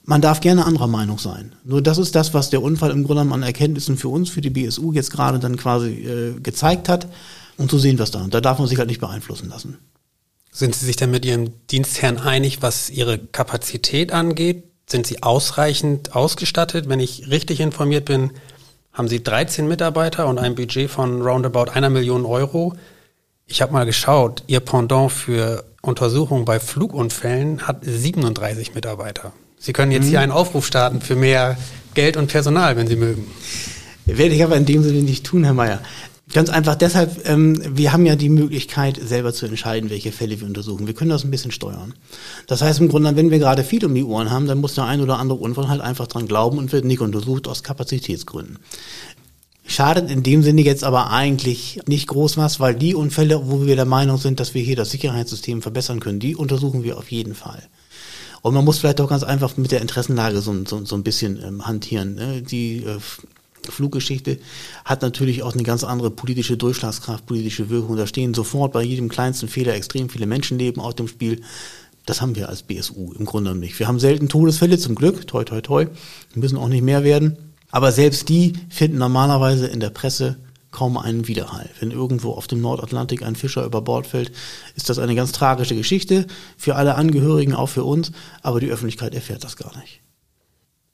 Man 0.03 0.21
darf 0.21 0.39
gerne 0.39 0.65
anderer 0.65 0.87
Meinung 0.87 1.17
sein. 1.17 1.53
Nur 1.63 1.81
das 1.81 1.97
ist 1.97 2.13
das, 2.13 2.33
was 2.33 2.51
der 2.51 2.61
Unfall 2.61 2.91
im 2.91 3.03
Grunde 3.03 3.33
an 3.33 3.41
Erkenntnissen 3.41 3.97
für 3.97 4.09
uns, 4.09 4.29
für 4.29 4.41
die 4.41 4.51
BSU 4.51 4.93
jetzt 4.93 5.11
gerade 5.11 5.39
dann 5.39 5.57
quasi 5.57 5.89
äh, 5.89 6.39
gezeigt 6.39 6.89
hat. 6.89 7.07
Und 7.57 7.71
so 7.71 7.79
sehen 7.79 7.99
es 7.99 8.11
dann. 8.11 8.23
Und 8.23 8.33
da 8.33 8.41
darf 8.41 8.59
man 8.59 8.67
sich 8.67 8.77
halt 8.77 8.89
nicht 8.89 9.01
beeinflussen 9.01 9.49
lassen. 9.49 9.77
Sind 10.51 10.75
Sie 10.75 10.85
sich 10.85 10.95
denn 10.95 11.11
mit 11.11 11.25
Ihrem 11.25 11.51
Dienstherrn 11.71 12.17
einig, 12.17 12.61
was 12.61 12.89
Ihre 12.89 13.17
Kapazität 13.17 14.13
angeht? 14.13 14.63
Sind 14.87 15.07
Sie 15.07 15.23
ausreichend 15.23 16.15
ausgestattet? 16.15 16.87
Wenn 16.87 16.99
ich 16.99 17.29
richtig 17.29 17.59
informiert 17.59 18.05
bin, 18.05 18.31
haben 18.93 19.07
Sie 19.07 19.23
13 19.23 19.67
Mitarbeiter 19.67 20.27
und 20.27 20.39
ein 20.39 20.55
Budget 20.55 20.89
von 20.89 21.21
roundabout 21.21 21.71
einer 21.71 21.89
Million 21.89 22.25
Euro. 22.25 22.73
Ich 23.45 23.61
habe 23.61 23.73
mal 23.73 23.85
geschaut, 23.85 24.43
Ihr 24.47 24.59
Pendant 24.59 25.11
für 25.11 25.65
Untersuchungen 25.81 26.45
bei 26.45 26.59
Flugunfällen 26.59 27.67
hat 27.67 27.83
37 27.83 28.73
Mitarbeiter. 28.73 29.33
Sie 29.57 29.73
können 29.73 29.91
jetzt 29.91 30.05
mhm. 30.05 30.09
hier 30.09 30.19
einen 30.21 30.31
Aufruf 30.31 30.65
starten 30.65 31.01
für 31.01 31.15
mehr 31.15 31.57
Geld 31.93 32.17
und 32.17 32.27
Personal, 32.27 32.75
wenn 32.77 32.87
Sie 32.87 32.95
mögen. 32.95 33.31
Werde 34.05 34.35
ich 34.35 34.43
aber 34.43 34.55
in 34.55 34.65
dem 34.65 34.83
Sinne 34.83 35.01
nicht 35.01 35.25
tun, 35.25 35.43
Herr 35.43 35.53
Mayer. 35.53 35.81
Ganz 36.33 36.49
einfach 36.49 36.75
deshalb, 36.75 37.27
ähm, 37.29 37.61
wir 37.77 37.93
haben 37.93 38.05
ja 38.05 38.15
die 38.15 38.29
Möglichkeit, 38.29 38.99
selber 39.01 39.31
zu 39.31 39.45
entscheiden, 39.45 39.91
welche 39.91 40.11
Fälle 40.11 40.39
wir 40.39 40.47
untersuchen. 40.47 40.87
Wir 40.87 40.95
können 40.95 41.11
das 41.11 41.23
ein 41.23 41.29
bisschen 41.29 41.51
steuern. 41.51 41.93
Das 42.47 42.61
heißt 42.61 42.79
im 42.79 42.89
Grunde, 42.89 43.15
wenn 43.15 43.29
wir 43.29 43.37
gerade 43.37 43.63
viel 43.63 43.85
um 43.85 43.93
die 43.93 44.03
Ohren 44.03 44.31
haben, 44.31 44.47
dann 44.47 44.57
muss 44.57 44.73
der 44.73 44.85
ein 44.85 45.01
oder 45.01 45.19
andere 45.19 45.37
Unfall 45.37 45.67
halt 45.67 45.81
einfach 45.81 46.07
dran 46.07 46.27
glauben 46.27 46.57
und 46.57 46.71
wird 46.71 46.83
nicht 46.83 46.99
untersucht 46.99 47.47
aus 47.47 47.61
Kapazitätsgründen. 47.61 48.57
Schadet 49.67 50.09
in 50.09 50.23
dem 50.23 50.41
Sinne 50.41 50.61
jetzt 50.61 50.83
aber 50.83 51.11
eigentlich 51.11 51.79
nicht 51.87 52.07
groß 52.07 52.37
was, 52.37 52.59
weil 52.59 52.75
die 52.75 52.95
Unfälle, 52.95 53.41
wo 53.47 53.65
wir 53.65 53.75
der 53.75 53.85
Meinung 53.85 54.17
sind, 54.17 54.39
dass 54.39 54.55
wir 54.55 54.63
hier 54.63 54.75
das 54.75 54.91
Sicherheitssystem 54.91 55.61
verbessern 55.61 55.99
können, 55.99 56.19
die 56.19 56.35
untersuchen 56.35 56.83
wir 56.83 56.97
auf 56.97 57.11
jeden 57.11 57.35
Fall. 57.35 57.63
Und 58.41 58.53
man 58.53 58.65
muss 58.65 58.79
vielleicht 58.79 59.01
auch 59.01 59.09
ganz 59.09 59.23
einfach 59.23 59.57
mit 59.57 59.71
der 59.71 59.81
Interessenlage 59.81 60.41
so, 60.41 60.53
so, 60.65 60.85
so 60.85 60.95
ein 60.95 61.03
bisschen 61.03 61.41
ähm, 61.43 61.65
hantieren. 61.65 62.15
Ne? 62.15 62.41
Die 62.43 62.83
äh, 62.83 62.99
Fluggeschichte 63.71 64.39
hat 64.83 65.01
natürlich 65.01 65.43
auch 65.43 65.53
eine 65.53 65.63
ganz 65.63 65.83
andere 65.83 66.11
politische 66.11 66.57
Durchschlagskraft, 66.57 67.25
politische 67.25 67.69
Wirkung. 67.69 67.97
Da 67.97 68.07
stehen 68.07 68.33
sofort 68.33 68.73
bei 68.73 68.83
jedem 68.83 69.09
kleinsten 69.09 69.47
Fehler 69.47 69.75
extrem 69.75 70.09
viele 70.09 70.25
Menschenleben 70.25 70.81
auf 70.81 70.95
dem 70.95 71.07
Spiel. 71.07 71.41
Das 72.05 72.21
haben 72.21 72.35
wir 72.35 72.49
als 72.49 72.63
BSU 72.63 73.13
im 73.13 73.25
Grunde 73.25 73.55
nicht. 73.55 73.79
Wir 73.79 73.87
haben 73.87 73.99
selten 73.99 74.29
Todesfälle, 74.29 74.77
zum 74.77 74.95
Glück, 74.95 75.27
toi, 75.27 75.43
toi, 75.43 75.61
toi, 75.61 75.87
müssen 76.35 76.57
auch 76.57 76.69
nicht 76.69 76.83
mehr 76.83 77.03
werden. 77.03 77.37
Aber 77.71 77.91
selbst 77.91 78.29
die 78.29 78.53
finden 78.69 78.97
normalerweise 78.99 79.67
in 79.67 79.79
der 79.79 79.89
Presse 79.89 80.37
kaum 80.75 80.97
einen 80.97 81.27
Widerhall. 81.27 81.69
Wenn 81.79 81.91
irgendwo 81.91 82.31
auf 82.31 82.47
dem 82.47 82.61
Nordatlantik 82.61 83.23
ein 83.23 83.35
Fischer 83.35 83.65
über 83.65 83.81
Bord 83.81 84.07
fällt, 84.07 84.31
ist 84.75 84.89
das 84.89 84.99
eine 84.99 85.15
ganz 85.15 85.31
tragische 85.31 85.75
Geschichte 85.75 86.27
für 86.57 86.75
alle 86.75 86.95
Angehörigen, 86.95 87.53
auch 87.55 87.69
für 87.69 87.85
uns, 87.85 88.11
aber 88.41 88.59
die 88.59 88.69
Öffentlichkeit 88.69 89.15
erfährt 89.15 89.43
das 89.43 89.55
gar 89.55 89.75
nicht. 89.77 90.01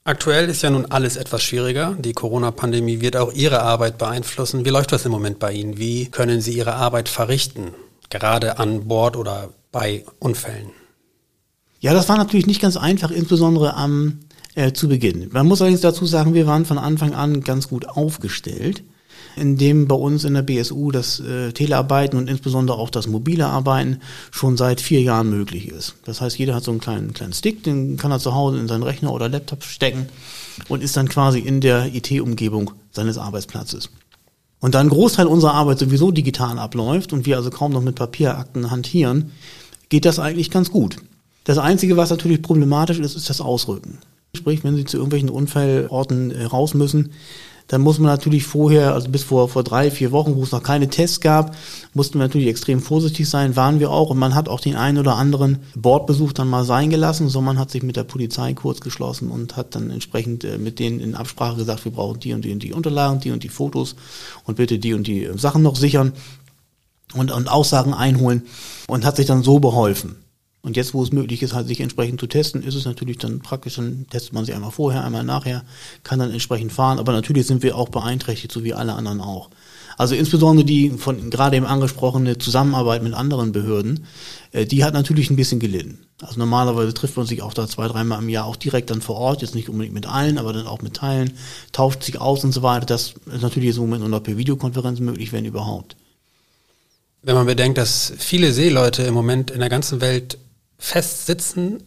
Aktuell 0.04 0.48
ist 0.48 0.62
ja 0.62 0.70
nun 0.70 0.86
alles 0.86 1.16
etwas 1.16 1.44
schwieriger. 1.44 1.94
Die 1.96 2.12
Corona-Pandemie 2.12 3.00
wird 3.00 3.16
auch 3.16 3.32
Ihre 3.32 3.62
Arbeit 3.62 3.98
beeinflussen. 3.98 4.64
Wie 4.64 4.70
läuft 4.70 4.90
das 4.90 5.04
im 5.04 5.12
Moment 5.12 5.38
bei 5.38 5.52
Ihnen? 5.52 5.78
Wie 5.78 6.06
können 6.06 6.40
Sie 6.40 6.52
Ihre 6.52 6.74
Arbeit 6.74 7.08
verrichten, 7.08 7.68
gerade 8.10 8.58
an 8.58 8.88
Bord 8.88 9.16
oder 9.16 9.50
bei 9.70 10.04
Unfällen? 10.18 10.70
Ja, 11.78 11.94
das 11.94 12.08
war 12.08 12.16
natürlich 12.16 12.46
nicht 12.46 12.60
ganz 12.60 12.76
einfach, 12.76 13.12
insbesondere 13.12 13.74
am 13.74 14.20
äh, 14.56 14.72
zu 14.72 14.88
Beginn. 14.88 15.28
Man 15.32 15.46
muss 15.46 15.60
allerdings 15.60 15.82
dazu 15.82 16.04
sagen, 16.04 16.34
wir 16.34 16.48
waren 16.48 16.64
von 16.64 16.78
Anfang 16.78 17.14
an 17.14 17.42
ganz 17.42 17.68
gut 17.68 17.88
aufgestellt 17.88 18.82
in 19.36 19.56
dem 19.56 19.88
bei 19.88 19.94
uns 19.94 20.24
in 20.24 20.34
der 20.34 20.42
BSU 20.42 20.90
das 20.90 21.20
äh, 21.20 21.52
Telearbeiten 21.52 22.18
und 22.18 22.28
insbesondere 22.28 22.78
auch 22.78 22.90
das 22.90 23.06
mobile 23.06 23.46
Arbeiten 23.46 23.98
schon 24.30 24.56
seit 24.56 24.80
vier 24.80 25.00
Jahren 25.00 25.30
möglich 25.30 25.68
ist. 25.68 25.94
Das 26.04 26.20
heißt, 26.20 26.38
jeder 26.38 26.54
hat 26.54 26.64
so 26.64 26.70
einen 26.70 26.80
kleinen, 26.80 27.12
kleinen 27.14 27.32
Stick, 27.32 27.62
den 27.64 27.96
kann 27.96 28.10
er 28.10 28.18
zu 28.18 28.34
Hause 28.34 28.58
in 28.58 28.68
seinen 28.68 28.82
Rechner 28.82 29.12
oder 29.12 29.28
Laptop 29.28 29.64
stecken 29.64 30.08
und 30.68 30.82
ist 30.82 30.96
dann 30.96 31.08
quasi 31.08 31.38
in 31.38 31.60
der 31.60 31.94
IT-Umgebung 31.94 32.72
seines 32.90 33.18
Arbeitsplatzes. 33.18 33.90
Und 34.60 34.74
da 34.74 34.80
ein 34.80 34.88
Großteil 34.88 35.26
unserer 35.26 35.54
Arbeit 35.54 35.80
sowieso 35.80 36.12
digital 36.12 36.58
abläuft 36.58 37.12
und 37.12 37.26
wir 37.26 37.36
also 37.36 37.50
kaum 37.50 37.72
noch 37.72 37.82
mit 37.82 37.96
Papierakten 37.96 38.70
hantieren, 38.70 39.32
geht 39.88 40.04
das 40.04 40.18
eigentlich 40.18 40.50
ganz 40.50 40.70
gut. 40.70 40.96
Das 41.44 41.58
Einzige, 41.58 41.96
was 41.96 42.10
natürlich 42.10 42.42
problematisch 42.42 43.00
ist, 43.00 43.16
ist 43.16 43.28
das 43.28 43.40
Ausrücken. 43.40 43.98
Sprich, 44.34 44.62
wenn 44.64 44.76
Sie 44.76 44.84
zu 44.84 44.96
irgendwelchen 44.96 45.28
Unfallorten 45.28 46.30
äh, 46.30 46.44
raus 46.44 46.74
müssen, 46.74 47.10
dann 47.72 47.80
muss 47.80 47.98
man 47.98 48.10
natürlich 48.10 48.44
vorher, 48.44 48.92
also 48.92 49.08
bis 49.08 49.22
vor, 49.22 49.48
vor 49.48 49.64
drei, 49.64 49.90
vier 49.90 50.12
Wochen, 50.12 50.36
wo 50.36 50.42
es 50.42 50.52
noch 50.52 50.62
keine 50.62 50.90
Tests 50.90 51.20
gab, 51.20 51.56
mussten 51.94 52.18
wir 52.18 52.26
natürlich 52.26 52.48
extrem 52.48 52.82
vorsichtig 52.82 53.26
sein, 53.30 53.56
waren 53.56 53.80
wir 53.80 53.90
auch. 53.90 54.10
Und 54.10 54.18
man 54.18 54.34
hat 54.34 54.50
auch 54.50 54.60
den 54.60 54.76
einen 54.76 54.98
oder 54.98 55.16
anderen 55.16 55.60
Bordbesuch 55.74 56.34
dann 56.34 56.50
mal 56.50 56.66
sein 56.66 56.90
gelassen, 56.90 57.30
sondern 57.30 57.54
man 57.54 57.58
hat 57.58 57.70
sich 57.70 57.82
mit 57.82 57.96
der 57.96 58.04
Polizei 58.04 58.52
kurz 58.52 58.80
geschlossen 58.80 59.30
und 59.30 59.56
hat 59.56 59.74
dann 59.74 59.88
entsprechend 59.88 60.44
äh, 60.44 60.58
mit 60.58 60.80
denen 60.80 61.00
in 61.00 61.14
Absprache 61.14 61.56
gesagt, 61.56 61.82
wir 61.86 61.92
brauchen 61.92 62.20
die 62.20 62.34
und 62.34 62.44
die 62.44 62.52
und 62.52 62.62
die 62.62 62.74
Unterlagen, 62.74 63.20
die 63.20 63.30
und 63.30 63.42
die 63.42 63.48
Fotos 63.48 63.96
und 64.44 64.56
bitte 64.56 64.78
die 64.78 64.92
und 64.92 65.06
die 65.06 65.30
Sachen 65.36 65.62
noch 65.62 65.76
sichern 65.76 66.12
und, 67.14 67.30
und 67.30 67.48
Aussagen 67.48 67.94
einholen 67.94 68.42
und 68.86 69.06
hat 69.06 69.16
sich 69.16 69.24
dann 69.24 69.42
so 69.42 69.60
beholfen. 69.60 70.16
Und 70.64 70.76
jetzt, 70.76 70.94
wo 70.94 71.02
es 71.02 71.10
möglich 71.10 71.42
ist, 71.42 71.54
halt 71.54 71.66
sich 71.66 71.80
entsprechend 71.80 72.20
zu 72.20 72.28
testen, 72.28 72.62
ist 72.62 72.76
es 72.76 72.84
natürlich 72.84 73.18
dann 73.18 73.40
praktisch, 73.40 73.74
dann 73.74 74.06
testet 74.10 74.32
man 74.32 74.44
sich 74.44 74.54
einmal 74.54 74.70
vorher, 74.70 75.04
einmal 75.04 75.24
nachher, 75.24 75.64
kann 76.04 76.20
dann 76.20 76.30
entsprechend 76.30 76.72
fahren. 76.72 77.00
Aber 77.00 77.12
natürlich 77.12 77.48
sind 77.48 77.64
wir 77.64 77.76
auch 77.76 77.88
beeinträchtigt, 77.88 78.52
so 78.52 78.62
wie 78.62 78.72
alle 78.72 78.92
anderen 78.92 79.20
auch. 79.20 79.50
Also 79.98 80.14
insbesondere 80.14 80.64
die 80.64 80.90
von 80.90 81.30
gerade 81.30 81.56
eben 81.56 81.66
angesprochene 81.66 82.38
Zusammenarbeit 82.38 83.02
mit 83.02 83.12
anderen 83.12 83.52
Behörden, 83.52 84.06
äh, 84.52 84.64
die 84.64 84.84
hat 84.84 84.94
natürlich 84.94 85.30
ein 85.30 85.36
bisschen 85.36 85.58
gelitten. 85.58 86.06
Also 86.20 86.38
normalerweise 86.38 86.94
trifft 86.94 87.16
man 87.16 87.26
sich 87.26 87.42
auch 87.42 87.54
da 87.54 87.66
zwei, 87.66 87.88
dreimal 87.88 88.22
im 88.22 88.28
Jahr 88.28 88.46
auch 88.46 88.56
direkt 88.56 88.90
dann 88.90 89.02
vor 89.02 89.16
Ort, 89.16 89.42
jetzt 89.42 89.56
nicht 89.56 89.68
unbedingt 89.68 89.94
mit 89.94 90.06
allen, 90.06 90.38
aber 90.38 90.52
dann 90.52 90.68
auch 90.68 90.80
mit 90.80 90.94
Teilen, 90.94 91.32
tauscht 91.72 92.04
sich 92.04 92.20
aus 92.20 92.44
und 92.44 92.52
so 92.52 92.62
weiter. 92.62 92.86
Das 92.86 93.14
ist 93.32 93.42
natürlich 93.42 93.68
jetzt 93.68 93.76
im 93.76 93.82
Moment 93.82 94.00
nur 94.00 94.08
noch 94.08 94.22
per 94.22 94.36
Videokonferenz 94.36 95.00
möglich, 95.00 95.32
wenn 95.32 95.44
überhaupt. 95.44 95.96
Wenn 97.22 97.34
man 97.34 97.46
bedenkt, 97.46 97.78
dass 97.78 98.12
viele 98.16 98.52
Seeleute 98.52 99.02
im 99.02 99.14
Moment 99.14 99.50
in 99.50 99.60
der 99.60 99.68
ganzen 99.68 100.00
Welt 100.00 100.38
festsitzen, 100.82 101.80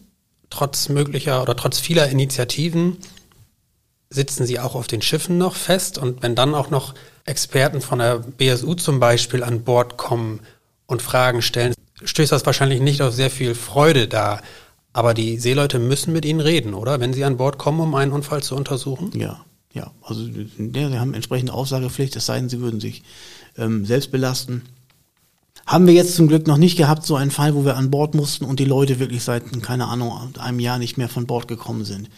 trotz 0.48 0.88
möglicher 0.88 1.42
oder 1.42 1.54
trotz 1.54 1.78
vieler 1.78 2.08
Initiativen, 2.08 2.96
sitzen 4.08 4.46
sie 4.46 4.58
auch 4.58 4.74
auf 4.74 4.86
den 4.86 5.02
Schiffen 5.02 5.36
noch 5.36 5.54
fest. 5.54 5.98
Und 5.98 6.22
wenn 6.22 6.34
dann 6.34 6.54
auch 6.54 6.70
noch 6.70 6.94
Experten 7.26 7.82
von 7.82 7.98
der 7.98 8.20
BSU 8.20 8.74
zum 8.74 8.98
Beispiel 8.98 9.44
an 9.44 9.64
Bord 9.64 9.98
kommen 9.98 10.40
und 10.86 11.02
Fragen 11.02 11.42
stellen, 11.42 11.74
stößt 12.02 12.32
das 12.32 12.46
wahrscheinlich 12.46 12.80
nicht 12.80 13.02
auf 13.02 13.12
sehr 13.12 13.30
viel 13.30 13.54
Freude 13.54 14.08
da. 14.08 14.40
Aber 14.94 15.12
die 15.12 15.38
Seeleute 15.38 15.78
müssen 15.78 16.14
mit 16.14 16.24
ihnen 16.24 16.40
reden, 16.40 16.72
oder? 16.72 16.98
Wenn 16.98 17.12
sie 17.12 17.24
an 17.24 17.36
Bord 17.36 17.58
kommen, 17.58 17.80
um 17.80 17.94
einen 17.94 18.12
Unfall 18.12 18.42
zu 18.42 18.56
untersuchen? 18.56 19.10
Ja, 19.14 19.44
ja. 19.74 19.90
Also 20.00 20.22
ja, 20.22 20.88
sie 20.88 20.98
haben 20.98 21.12
entsprechende 21.12 21.52
Aussagepflicht, 21.52 22.16
es 22.16 22.24
sei 22.24 22.38
denn, 22.38 22.48
sie 22.48 22.60
würden 22.60 22.80
sich 22.80 23.02
ähm, 23.58 23.84
selbst 23.84 24.10
belasten. 24.10 24.62
Haben 25.66 25.88
wir 25.88 25.94
jetzt 25.94 26.14
zum 26.14 26.28
Glück 26.28 26.46
noch 26.46 26.58
nicht 26.58 26.76
gehabt, 26.76 27.04
so 27.04 27.16
einen 27.16 27.32
Fall, 27.32 27.56
wo 27.56 27.64
wir 27.64 27.76
an 27.76 27.90
Bord 27.90 28.14
mussten 28.14 28.44
und 28.44 28.60
die 28.60 28.64
Leute 28.64 29.00
wirklich 29.00 29.24
seit, 29.24 29.62
keine 29.64 29.88
Ahnung, 29.88 30.32
einem 30.38 30.60
Jahr 30.60 30.78
nicht 30.78 30.96
mehr 30.96 31.08
von 31.08 31.26
Bord 31.26 31.48
gekommen 31.48 31.84
sind. 31.84 32.08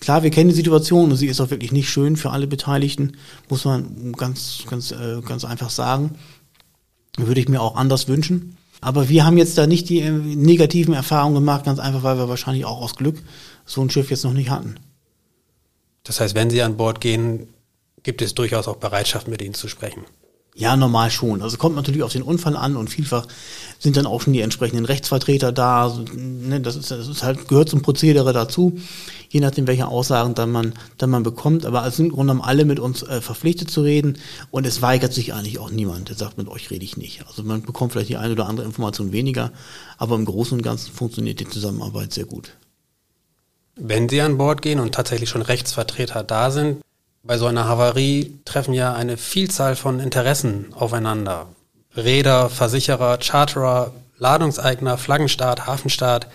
Klar, 0.00 0.24
wir 0.24 0.30
kennen 0.30 0.50
die 0.50 0.56
Situation 0.56 1.10
und 1.10 1.16
sie 1.16 1.28
ist 1.28 1.40
auch 1.40 1.50
wirklich 1.50 1.70
nicht 1.70 1.88
schön 1.88 2.16
für 2.16 2.30
alle 2.30 2.48
Beteiligten, 2.48 3.16
muss 3.48 3.64
man 3.64 4.12
ganz, 4.12 4.64
ganz, 4.68 4.90
äh, 4.90 5.20
ganz 5.24 5.44
einfach 5.44 5.70
sagen. 5.70 6.16
Würde 7.16 7.40
ich 7.40 7.48
mir 7.48 7.60
auch 7.60 7.76
anders 7.76 8.08
wünschen. 8.08 8.56
Aber 8.80 9.08
wir 9.08 9.24
haben 9.24 9.38
jetzt 9.38 9.58
da 9.58 9.66
nicht 9.66 9.88
die 9.88 10.00
äh, 10.00 10.10
negativen 10.10 10.94
Erfahrungen 10.94 11.34
gemacht, 11.34 11.64
ganz 11.64 11.78
einfach, 11.78 12.02
weil 12.02 12.18
wir 12.18 12.28
wahrscheinlich 12.28 12.64
auch 12.64 12.80
aus 12.80 12.96
Glück 12.96 13.22
so 13.64 13.80
ein 13.80 13.90
Schiff 13.90 14.10
jetzt 14.10 14.24
noch 14.24 14.32
nicht 14.32 14.50
hatten. 14.50 14.76
Das 16.02 16.20
heißt, 16.20 16.34
wenn 16.34 16.50
Sie 16.50 16.62
an 16.62 16.76
Bord 16.76 17.00
gehen, 17.00 17.48
gibt 18.02 18.22
es 18.22 18.34
durchaus 18.34 18.66
auch 18.68 18.76
Bereitschaft, 18.76 19.28
mit 19.28 19.42
Ihnen 19.42 19.54
zu 19.54 19.68
sprechen. 19.68 20.04
Ja, 20.58 20.76
normal 20.76 21.12
schon. 21.12 21.40
Also 21.40 21.56
kommt 21.56 21.76
natürlich 21.76 22.02
auf 22.02 22.12
den 22.12 22.22
Unfall 22.22 22.56
an 22.56 22.74
und 22.74 22.90
vielfach 22.90 23.28
sind 23.78 23.96
dann 23.96 24.06
auch 24.06 24.22
schon 24.22 24.32
die 24.32 24.40
entsprechenden 24.40 24.86
Rechtsvertreter 24.86 25.52
da. 25.52 25.96
Ne, 26.16 26.60
das, 26.60 26.74
ist, 26.74 26.90
das 26.90 27.06
ist 27.06 27.22
halt, 27.22 27.46
gehört 27.46 27.68
zum 27.68 27.80
Prozedere 27.80 28.32
dazu, 28.32 28.76
je 29.28 29.38
nachdem, 29.38 29.68
welche 29.68 29.86
Aussagen 29.86 30.34
dann 30.34 30.50
man, 30.50 30.74
dann 30.96 31.10
man 31.10 31.22
bekommt. 31.22 31.64
Aber 31.64 31.86
es 31.86 31.94
sind 31.94 32.06
im 32.06 32.12
Grunde 32.12 32.32
genommen 32.32 32.48
alle 32.48 32.64
mit 32.64 32.80
uns 32.80 33.04
äh, 33.04 33.20
verpflichtet 33.20 33.70
zu 33.70 33.82
reden 33.82 34.18
und 34.50 34.66
es 34.66 34.82
weigert 34.82 35.12
sich 35.12 35.32
eigentlich 35.32 35.60
auch 35.60 35.70
niemand, 35.70 36.08
der 36.08 36.16
sagt, 36.16 36.38
mit 36.38 36.48
euch 36.48 36.72
rede 36.72 36.84
ich 36.84 36.96
nicht. 36.96 37.24
Also 37.28 37.44
man 37.44 37.62
bekommt 37.62 37.92
vielleicht 37.92 38.08
die 38.08 38.16
eine 38.16 38.32
oder 38.32 38.48
andere 38.48 38.66
Information 38.66 39.12
weniger, 39.12 39.52
aber 39.96 40.16
im 40.16 40.24
Großen 40.24 40.58
und 40.58 40.64
Ganzen 40.64 40.92
funktioniert 40.92 41.38
die 41.38 41.48
Zusammenarbeit 41.48 42.12
sehr 42.12 42.26
gut. 42.26 42.54
Wenn 43.76 44.08
Sie 44.08 44.20
an 44.20 44.38
Bord 44.38 44.60
gehen 44.60 44.80
und 44.80 44.92
tatsächlich 44.92 45.28
schon 45.28 45.42
Rechtsvertreter 45.42 46.24
da 46.24 46.50
sind, 46.50 46.82
bei 47.22 47.38
so 47.38 47.46
einer 47.46 47.66
Havarie 47.66 48.38
treffen 48.44 48.74
ja 48.74 48.94
eine 48.94 49.16
Vielzahl 49.16 49.76
von 49.76 50.00
Interessen 50.00 50.72
aufeinander. 50.74 51.46
Räder, 51.96 52.48
Versicherer, 52.48 53.18
Charterer, 53.18 53.92
Ladungseigner, 54.18 54.98
Flaggenstaat, 54.98 55.66
Hafenstaat. 55.66 56.28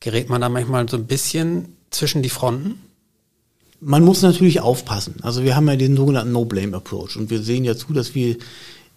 Gerät 0.00 0.28
man 0.28 0.40
da 0.40 0.48
manchmal 0.48 0.88
so 0.88 0.96
ein 0.96 1.06
bisschen 1.06 1.76
zwischen 1.90 2.22
die 2.22 2.28
Fronten? 2.28 2.82
Man 3.80 4.04
muss 4.04 4.22
natürlich 4.22 4.60
aufpassen. 4.60 5.16
Also 5.22 5.42
wir 5.42 5.54
haben 5.54 5.68
ja 5.68 5.76
den 5.76 5.96
sogenannten 5.96 6.32
No-Blame-Approach 6.32 7.16
und 7.16 7.30
wir 7.30 7.42
sehen 7.42 7.64
ja 7.64 7.76
zu, 7.76 7.92
dass 7.92 8.14
wir 8.14 8.36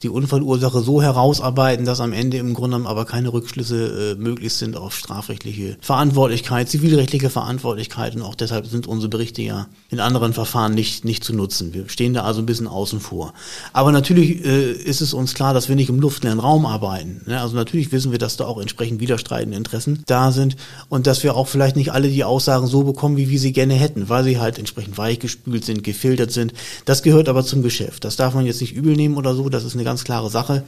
die 0.01 0.09
Unfallursache 0.09 0.79
so 0.79 1.01
herausarbeiten, 1.01 1.85
dass 1.85 1.99
am 1.99 2.13
Ende 2.13 2.37
im 2.37 2.53
Grunde 2.53 2.79
aber 2.85 3.05
keine 3.05 3.33
Rückschlüsse 3.33 4.15
äh, 4.17 4.21
möglich 4.21 4.53
sind 4.53 4.77
auf 4.77 4.95
strafrechtliche 4.95 5.77
Verantwortlichkeit, 5.81 6.69
zivilrechtliche 6.69 7.29
Verantwortlichkeit 7.29 8.15
und 8.15 8.21
auch 8.21 8.35
deshalb 8.35 8.67
sind 8.67 8.87
unsere 8.87 9.09
Berichte 9.09 9.41
ja 9.41 9.67
in 9.89 9.99
anderen 9.99 10.33
Verfahren 10.33 10.73
nicht, 10.73 11.03
nicht 11.03 11.23
zu 11.23 11.33
nutzen. 11.33 11.73
Wir 11.73 11.89
stehen 11.89 12.13
da 12.13 12.23
also 12.23 12.41
ein 12.41 12.45
bisschen 12.45 12.67
außen 12.67 13.01
vor. 13.01 13.33
Aber 13.73 13.91
natürlich 13.91 14.45
äh, 14.45 14.71
ist 14.71 15.01
es 15.01 15.13
uns 15.13 15.33
klar, 15.33 15.53
dass 15.53 15.67
wir 15.67 15.75
nicht 15.75 15.89
im 15.89 15.99
luftleeren 15.99 16.39
Raum 16.39 16.65
arbeiten. 16.65 17.21
Ne? 17.25 17.41
Also 17.41 17.55
natürlich 17.55 17.91
wissen 17.91 18.11
wir, 18.11 18.19
dass 18.19 18.37
da 18.37 18.45
auch 18.45 18.61
entsprechend 18.61 19.01
widerstreitende 19.01 19.57
Interessen 19.57 20.03
da 20.05 20.31
sind 20.31 20.55
und 20.87 21.07
dass 21.07 21.23
wir 21.23 21.35
auch 21.35 21.47
vielleicht 21.47 21.75
nicht 21.75 21.91
alle 21.91 22.07
die 22.07 22.23
Aussagen 22.23 22.67
so 22.67 22.83
bekommen, 22.83 23.17
wie 23.17 23.29
wir 23.29 23.39
sie 23.39 23.51
gerne 23.51 23.73
hätten, 23.73 24.07
weil 24.07 24.23
sie 24.23 24.39
halt 24.39 24.59
entsprechend 24.59 24.97
weichgespült 24.97 25.65
sind, 25.65 25.83
gefiltert 25.83 26.31
sind. 26.31 26.53
Das 26.85 27.03
gehört 27.03 27.27
aber 27.27 27.43
zum 27.43 27.63
Geschäft. 27.63 28.05
Das 28.05 28.15
darf 28.15 28.33
man 28.33 28.45
jetzt 28.45 28.61
nicht 28.61 28.73
übel 28.73 28.95
nehmen 28.95 29.17
oder 29.17 29.35
so. 29.35 29.49
Das 29.49 29.65
ist 29.65 29.73
eine 29.73 29.88
ganz 29.89 30.03
klare 30.03 30.29
Sache. 30.29 30.63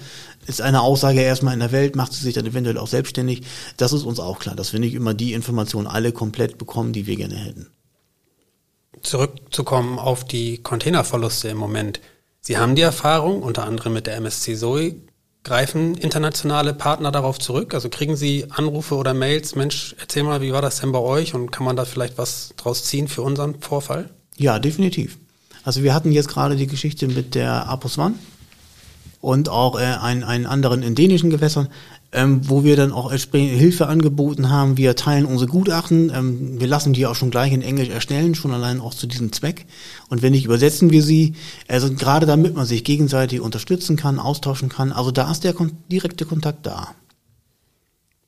Ist 0.48 0.62
eine 0.62 0.82
Aussage 0.82 1.22
erstmal 1.22 1.54
in 1.54 1.60
der 1.60 1.72
Welt, 1.72 1.96
macht 1.96 2.12
sie 2.12 2.24
sich 2.24 2.34
dann 2.34 2.48
eventuell 2.48 2.80
auch 2.80 2.88
selbstständig. 2.88 3.44
Das 3.78 3.94
ist 3.94 4.04
uns 4.04 4.20
auch 4.20 4.40
klar, 4.40 4.56
dass 4.56 4.74
wir 4.74 4.80
nicht 4.80 4.96
immer 4.96 5.14
die 5.14 5.34
Informationen 5.34 5.86
alle 5.86 6.12
komplett 6.12 6.58
bekommen, 6.58 6.92
die 6.92 7.06
wir 7.06 7.16
gerne 7.16 7.36
hätten. 7.36 7.68
Zurückzukommen 9.04 10.00
auf 10.00 10.26
die 10.26 10.58
Containerverluste 10.58 11.50
im 11.50 11.58
Moment. 11.58 12.02
Sie 12.40 12.58
haben 12.58 12.76
die 12.76 12.82
Erfahrung, 12.82 13.44
unter 13.44 13.66
anderem 13.66 13.94
mit 13.94 14.08
der 14.08 14.16
MSC 14.16 14.56
Zoe, 14.56 14.96
greifen 15.44 15.96
internationale 15.96 16.74
Partner 16.74 17.12
darauf 17.12 17.38
zurück? 17.38 17.76
Also 17.76 17.90
kriegen 17.90 18.16
Sie 18.16 18.48
Anrufe 18.50 18.96
oder 18.96 19.14
Mails, 19.14 19.54
Mensch, 19.56 19.96
erzähl 20.00 20.24
mal, 20.24 20.42
wie 20.42 20.52
war 20.52 20.64
das 20.64 20.80
denn 20.80 20.92
bei 20.92 21.00
euch 21.00 21.36
und 21.36 21.52
kann 21.52 21.66
man 21.66 21.76
da 21.76 21.86
vielleicht 21.86 22.18
was 22.18 22.54
draus 22.58 22.86
ziehen 22.86 23.08
für 23.08 23.22
unseren 23.22 23.62
Vorfall? 23.62 24.10
Ja, 24.38 24.58
definitiv. 24.58 25.20
Also 25.64 25.84
wir 25.84 25.94
hatten 25.94 26.12
jetzt 26.12 26.30
gerade 26.30 26.56
die 26.56 26.68
Geschichte 26.68 27.08
mit 27.08 27.36
der 27.36 27.68
Apus 27.68 28.00
One 28.00 28.16
und 29.22 29.50
auch 29.50 29.80
äh, 29.80 29.84
einen, 29.84 30.24
einen 30.24 30.46
anderen 30.46 30.84
in 30.84 30.96
dänischen 30.96 31.30
Gewässern, 31.30 31.70
ähm, 32.12 32.42
wo 32.50 32.64
wir 32.64 32.76
dann 32.76 32.92
auch 32.92 33.12
Hilfe 33.12 33.88
angeboten 33.88 34.50
haben. 34.50 34.78
Wir 34.78 34.96
teilen 34.96 35.26
unsere 35.26 35.50
Gutachten, 35.50 36.12
ähm, 36.14 36.60
wir 36.60 36.68
lassen 36.68 36.94
die 36.94 37.06
auch 37.06 37.16
schon 37.16 37.32
gleich 37.32 37.54
in 37.54 37.62
Englisch 37.62 37.90
erstellen, 37.90 38.36
schon 38.36 38.52
allein 38.52 38.82
auch 38.82 38.94
zu 38.94 39.08
diesem 39.08 39.32
Zweck. 39.32 39.66
Und 40.10 40.22
wenn 40.22 40.34
nicht, 40.34 40.46
übersetzen 40.46 40.92
wir 40.92 41.04
sie. 41.04 41.36
Also 41.68 41.94
gerade 41.94 42.26
damit 42.26 42.56
man 42.56 42.66
sich 42.66 42.84
gegenseitig 42.84 43.40
unterstützen 43.40 43.96
kann, 43.96 44.20
austauschen 44.20 44.70
kann. 44.70 44.92
Also 44.92 45.12
da 45.12 45.32
ist 45.32 45.44
der 45.44 45.54
kon 45.54 45.72
direkte 45.90 46.26
Kontakt 46.26 46.66
da. 46.66 46.90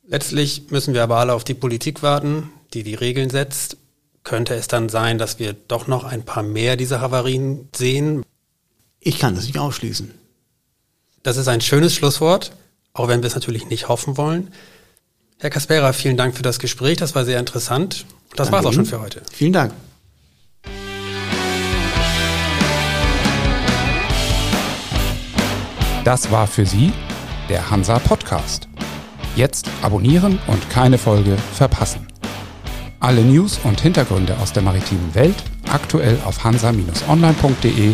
Letztlich 0.07 0.69
müssen 0.69 0.93
wir 0.93 1.03
aber 1.03 1.17
alle 1.17 1.33
auf 1.33 1.43
die 1.43 1.53
Politik 1.53 2.03
warten, 2.03 2.49
die 2.73 2.83
die 2.83 2.95
Regeln 2.95 3.29
setzt. 3.29 3.77
Könnte 4.23 4.53
es 4.55 4.67
dann 4.67 4.87
sein, 4.87 5.17
dass 5.17 5.39
wir 5.39 5.53
doch 5.53 5.87
noch 5.87 6.05
ein 6.05 6.23
paar 6.23 6.43
mehr 6.43 6.77
dieser 6.77 7.01
Havarien 7.01 7.67
sehen? 7.75 8.23
Ich 9.01 9.19
kann 9.19 9.35
das 9.35 9.45
nicht 9.45 9.59
ausschließen. 9.59 10.22
Das 11.23 11.37
ist 11.37 11.47
ein 11.47 11.61
schönes 11.61 11.95
Schlusswort, 11.95 12.51
auch 12.91 13.07
wenn 13.07 13.23
wir 13.23 13.27
es 13.27 13.33
natürlich 13.33 13.69
nicht 13.69 13.87
hoffen 13.87 14.17
wollen. 14.17 14.51
Herr 15.39 15.49
Kaspera, 15.49 15.93
vielen 15.93 16.17
Dank 16.17 16.35
für 16.35 16.43
das 16.43 16.59
Gespräch. 16.59 16.97
Das 16.97 17.15
war 17.15 17.23
sehr 17.23 17.39
interessant. 17.39 18.05
Das 18.35 18.51
war 18.51 18.59
es 18.59 18.65
auch 18.65 18.73
schon 18.73 18.85
für 18.85 18.99
heute. 18.99 19.21
Vielen 19.31 19.53
Dank. 19.53 19.73
Das 26.03 26.29
war 26.29 26.45
für 26.45 26.65
Sie 26.65 26.91
der 27.47 27.71
Hansa 27.71 27.99
Podcast. 27.99 28.67
Jetzt 29.37 29.69
abonnieren 29.81 30.39
und 30.47 30.69
keine 30.69 30.97
Folge 30.97 31.37
verpassen. 31.53 32.05
Alle 32.99 33.21
News 33.21 33.59
und 33.63 33.79
Hintergründe 33.79 34.37
aus 34.39 34.51
der 34.51 34.63
maritimen 34.63 35.15
Welt 35.15 35.41
aktuell 35.71 36.17
auf 36.25 36.43
hansa-online.de 36.43 37.93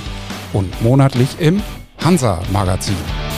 und 0.53 0.81
monatlich 0.81 1.29
im 1.39 1.61
Hansa 1.99 2.39
Magazin. 2.51 3.28